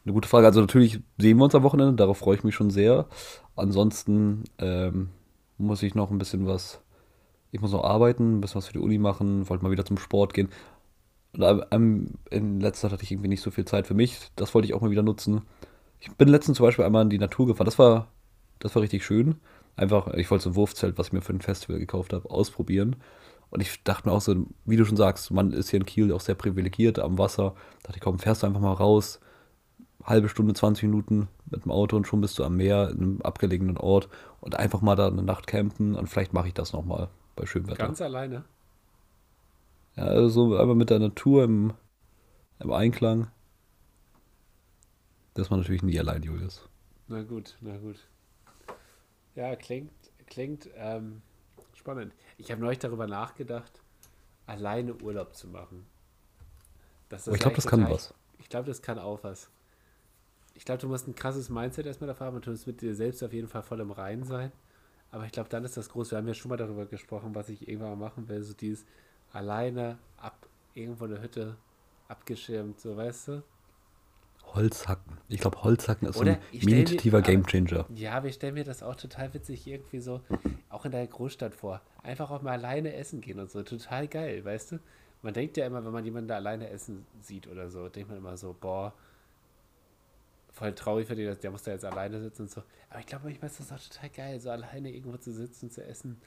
[0.04, 0.46] eine gute Frage.
[0.46, 3.06] Also natürlich sehen wir uns am Wochenende, darauf freue ich mich schon sehr.
[3.56, 5.10] Ansonsten ähm,
[5.58, 6.80] muss ich noch ein bisschen was,
[7.52, 9.98] ich muss noch arbeiten, ein bisschen was für die Uni machen, wollte mal wieder zum
[9.98, 10.50] Sport gehen.
[11.34, 14.18] Und am- in letzter Zeit hatte ich irgendwie nicht so viel Zeit für mich.
[14.36, 15.42] Das wollte ich auch mal wieder nutzen.
[16.00, 17.66] Ich bin letztens zum Beispiel einmal in die Natur gefahren.
[17.66, 18.08] Das war,
[18.60, 19.36] das war richtig schön.
[19.76, 22.96] Einfach, ich wollte so ein Wurfzelt, was ich mir für ein Festival gekauft habe, ausprobieren.
[23.50, 26.12] Und ich dachte mir auch so, wie du schon sagst, man ist hier in Kiel
[26.12, 27.54] auch sehr privilegiert am Wasser.
[27.82, 29.20] Da dachte ich, komm, fährst du einfach mal raus,
[30.04, 33.22] halbe Stunde, 20 Minuten mit dem Auto und schon bist du am Meer, in einem
[33.22, 34.08] abgelegenen Ort
[34.40, 37.68] und einfach mal da eine Nacht campen und vielleicht mache ich das nochmal bei schönem
[37.68, 37.86] Wetter.
[37.86, 38.44] Ganz alleine.
[39.96, 41.72] Ja, also einfach mit der Natur im,
[42.60, 43.28] im Einklang.
[45.34, 46.68] Das man natürlich nie allein, Julius.
[47.06, 47.96] Na gut, na gut.
[49.38, 49.92] Ja, klingt,
[50.26, 51.22] klingt ähm,
[51.72, 52.12] spannend.
[52.38, 53.70] Ich habe neulich darüber nachgedacht,
[54.46, 55.86] alleine Urlaub zu machen.
[57.08, 58.12] Das ist Aber ich glaube, das kann was.
[58.40, 59.48] Ich glaube, das kann auch was.
[60.54, 62.96] Ich glaube, du musst ein krasses Mindset erstmal dafür haben und du musst mit dir
[62.96, 64.50] selbst auf jeden Fall voll im Reinen sein.
[65.12, 66.10] Aber ich glaube, dann ist das groß.
[66.10, 68.42] Wir haben ja schon mal darüber gesprochen, was ich irgendwann mal machen will.
[68.42, 68.84] So dieses
[69.32, 71.56] alleine ab irgendwo eine Hütte
[72.08, 73.42] abgeschirmt, so weißt du?
[74.54, 75.18] Holzhacken.
[75.28, 77.86] Ich glaube, Holzhacken ist so Oder ein stell mir- meditativer Gamechanger.
[77.94, 80.20] Ja, aber ich stelle mir das auch total witzig irgendwie so,
[80.70, 81.80] auch in der Großstadt vor.
[82.02, 83.62] Einfach auch mal alleine essen gehen und so.
[83.62, 84.78] Total geil, weißt du?
[85.22, 88.18] Man denkt ja immer, wenn man jemanden da alleine essen sieht oder so, denkt man
[88.18, 88.94] immer so, boah,
[90.52, 92.62] voll traurig für den, der muss da jetzt alleine sitzen und so.
[92.90, 95.84] Aber ich glaube, manchmal ist das auch total geil, so alleine irgendwo zu sitzen, zu
[95.84, 96.20] essen.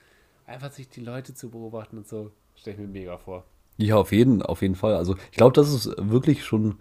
[0.46, 2.32] Einfach sich die Leute zu beobachten und so.
[2.56, 3.46] Stelle ich mir mega vor.
[3.78, 4.96] Ja, auf jeden, auf jeden Fall.
[4.96, 6.80] Also ich glaube, das ist wirklich schon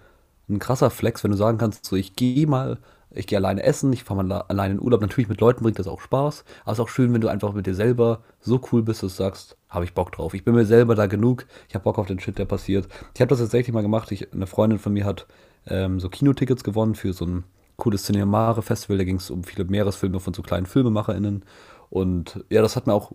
[0.50, 2.78] ein krasser Flex, wenn du sagen kannst, so ich gehe mal,
[3.12, 5.00] ich gehe alleine essen, ich fahre mal alleine in Urlaub.
[5.00, 7.52] Natürlich mit Leuten bringt das auch Spaß, aber es ist auch schön, wenn du einfach
[7.52, 10.34] mit dir selber so cool bist, dass du sagst, habe ich Bock drauf.
[10.34, 12.88] Ich bin mir selber da genug, ich habe Bock auf den Shit, der passiert.
[13.14, 14.12] Ich habe das tatsächlich mal gemacht.
[14.12, 15.26] Ich, eine Freundin von mir hat
[15.66, 17.44] ähm, so Kinotickets gewonnen für so ein
[17.76, 18.98] cooles Cinemare-Festival.
[18.98, 21.44] Da ging es um viele Meeresfilme von so kleinen FilmemacherInnen.
[21.88, 23.12] Und ja, das hat mir auch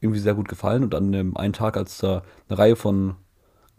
[0.00, 0.82] irgendwie sehr gut gefallen.
[0.82, 3.16] Und an dem einen Tag, als da eine Reihe von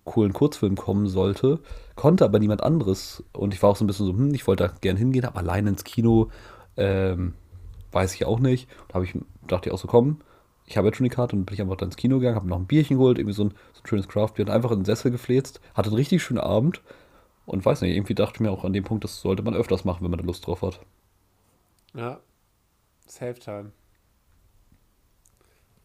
[0.03, 1.59] coolen Kurzfilmen kommen sollte,
[1.95, 3.23] konnte aber niemand anderes.
[3.33, 5.39] Und ich war auch so ein bisschen so, hm, ich wollte da gern hingehen, aber
[5.39, 6.29] alleine ins Kino,
[6.77, 7.33] ähm,
[7.91, 8.69] weiß ich auch nicht.
[8.87, 10.21] Da habe ich, dachte ich auch so, komm,
[10.65, 12.47] ich habe jetzt schon die Karte und bin ich einfach dann ins Kino gegangen, habe
[12.47, 14.85] noch ein Bierchen geholt, irgendwie so ein, so ein schönes Craftbier und einfach in den
[14.85, 16.81] Sessel gefläzt, hatte einen richtig schönen Abend
[17.45, 19.83] und weiß nicht, irgendwie dachte ich mir auch an dem Punkt, das sollte man öfters
[19.83, 20.79] machen, wenn man da Lust drauf hat.
[21.93, 22.19] Ja.
[23.07, 23.71] Self-Time.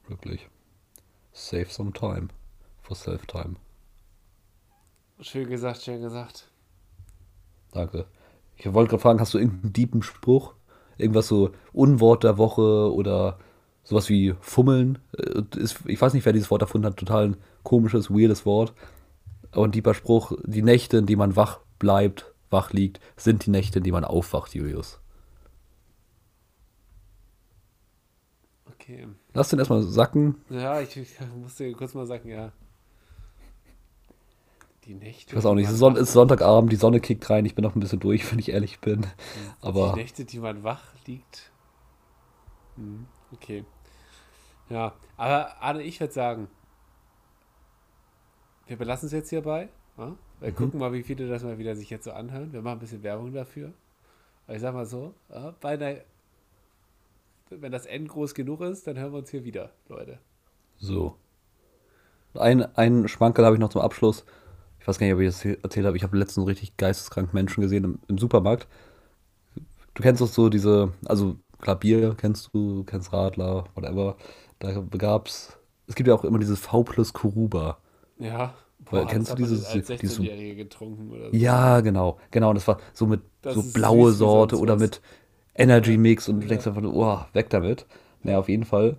[0.06, 0.48] Wirklich.
[1.32, 2.28] Save some time
[2.80, 3.56] for self-time.
[5.20, 6.48] Schön gesagt, schön gesagt.
[7.72, 8.06] Danke.
[8.56, 10.54] Ich wollte gerade fragen, hast du irgendeinen deepen Spruch?
[10.98, 13.38] Irgendwas so Unwort der Woche oder
[13.82, 14.98] sowas wie Fummeln?
[15.16, 15.42] Äh,
[15.86, 16.96] ich weiß nicht, wer dieses Wort erfunden hat.
[16.96, 18.74] Total ein komisches, weirdes Wort.
[19.52, 20.32] Aber ein deeper Spruch.
[20.44, 24.04] Die Nächte, in denen man wach bleibt, wach liegt, sind die Nächte, in denen man
[24.04, 25.00] aufwacht, Julius.
[28.66, 29.06] Okay.
[29.32, 30.36] Lass den erstmal sacken.
[30.50, 32.52] Ja, ich, ich musste kurz mal sagen, ja.
[34.86, 35.30] Die Nächte.
[35.30, 37.74] Ich weiß auch die nicht, es ist, Sonntagabend, die Sonne kickt rein, ich bin noch
[37.74, 39.02] ein bisschen durch, wenn ich ehrlich bin.
[39.02, 41.50] Die Aber Nächte, die man wach liegt.
[42.76, 43.64] Hm, okay.
[44.68, 46.48] Ja, aber Arne, ich würde sagen,
[48.66, 49.68] wir belassen es jetzt hierbei.
[49.96, 50.16] Ja?
[50.40, 50.56] Wir Mhm.
[50.56, 52.52] gucken mal, wie viele das mal wieder sich jetzt so anhören.
[52.52, 53.72] Wir machen ein bisschen Werbung dafür.
[54.46, 55.96] Aber ich sag mal so, ja, bei einer,
[57.50, 60.18] wenn das N groß genug ist, dann hören wir uns hier wieder, Leute.
[60.78, 61.16] so.
[62.34, 64.24] Ein, ein Schmankerl habe ich noch zum Abschluss.
[64.86, 65.96] Ich weiß gar nicht, ob ich das erzählt habe.
[65.96, 68.68] Ich habe letztens richtig geisteskrank Menschen gesehen im, im Supermarkt.
[69.94, 74.16] Du kennst doch so diese, also klar, Bier kennst du, kennst Radler, whatever.
[74.60, 75.58] Da gab's,
[75.88, 77.78] es gibt ja auch immer dieses V plus Kuruba.
[78.18, 78.54] Ja.
[78.88, 81.36] Weil, das kennst du dieses- als dieses- 16-Jährige getrunken oder so.
[81.36, 82.50] Ja, genau, genau.
[82.50, 85.00] Und das war so mit Das so ist blaue Sorte oder mit
[85.56, 86.50] Energy Mix und du Ja.
[86.50, 87.86] denkst einfach oh, weg damit.
[88.22, 88.98] Naja, auf jeden Fall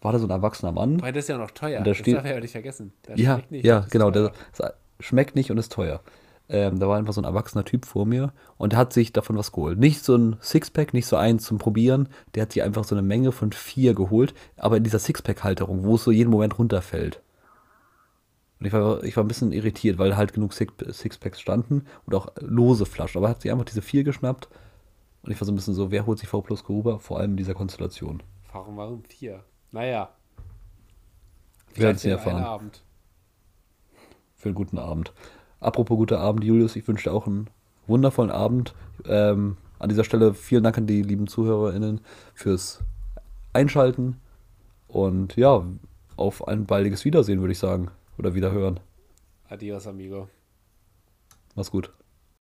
[0.00, 1.00] war da so ein erwachsener Mann.
[1.00, 1.78] Weil das ist ja noch teuer.
[1.78, 2.92] Und da das steht- darf man ja nicht vergessen.
[3.02, 4.10] Das Ja, nicht, ja, das ist genau.
[4.10, 4.32] teuer.
[4.32, 4.72] Der, das
[5.02, 6.00] schmeckt nicht und ist teuer.
[6.48, 9.36] Ähm, da war einfach so ein erwachsener Typ vor mir und der hat sich davon
[9.36, 9.78] was geholt.
[9.78, 12.08] Nicht so ein Sixpack, nicht so eins zum Probieren.
[12.34, 15.94] Der hat sich einfach so eine Menge von vier geholt, aber in dieser Sixpack-Halterung, wo
[15.94, 17.22] es so jeden Moment runterfällt.
[18.60, 22.14] Und ich war, ich war ein bisschen irritiert, weil halt genug Six, Sixpacks standen und
[22.14, 23.18] auch lose Flaschen.
[23.18, 24.48] Aber er hat sich einfach diese vier geschnappt
[25.22, 26.98] und ich war so ein bisschen so, wer holt sich V plus Gehuber?
[26.98, 28.22] Vor allem in dieser Konstellation.
[28.52, 29.44] Warum, warum vier?
[29.70, 30.10] Naja.
[31.74, 32.42] Wir werden es erfahren.
[32.42, 32.82] Abend.
[34.42, 35.12] Für einen guten Abend.
[35.60, 37.48] Apropos guter Abend, Julius, ich wünsche dir auch einen
[37.86, 38.74] wundervollen Abend.
[39.06, 42.00] Ähm, an dieser Stelle vielen Dank an die lieben ZuhörerInnen
[42.34, 42.80] fürs
[43.52, 44.16] Einschalten.
[44.88, 45.64] Und ja,
[46.16, 47.90] auf ein baldiges Wiedersehen, würde ich sagen.
[48.18, 48.80] Oder Wiederhören.
[49.48, 50.28] Adios, amigo.
[51.54, 51.92] Mach's gut.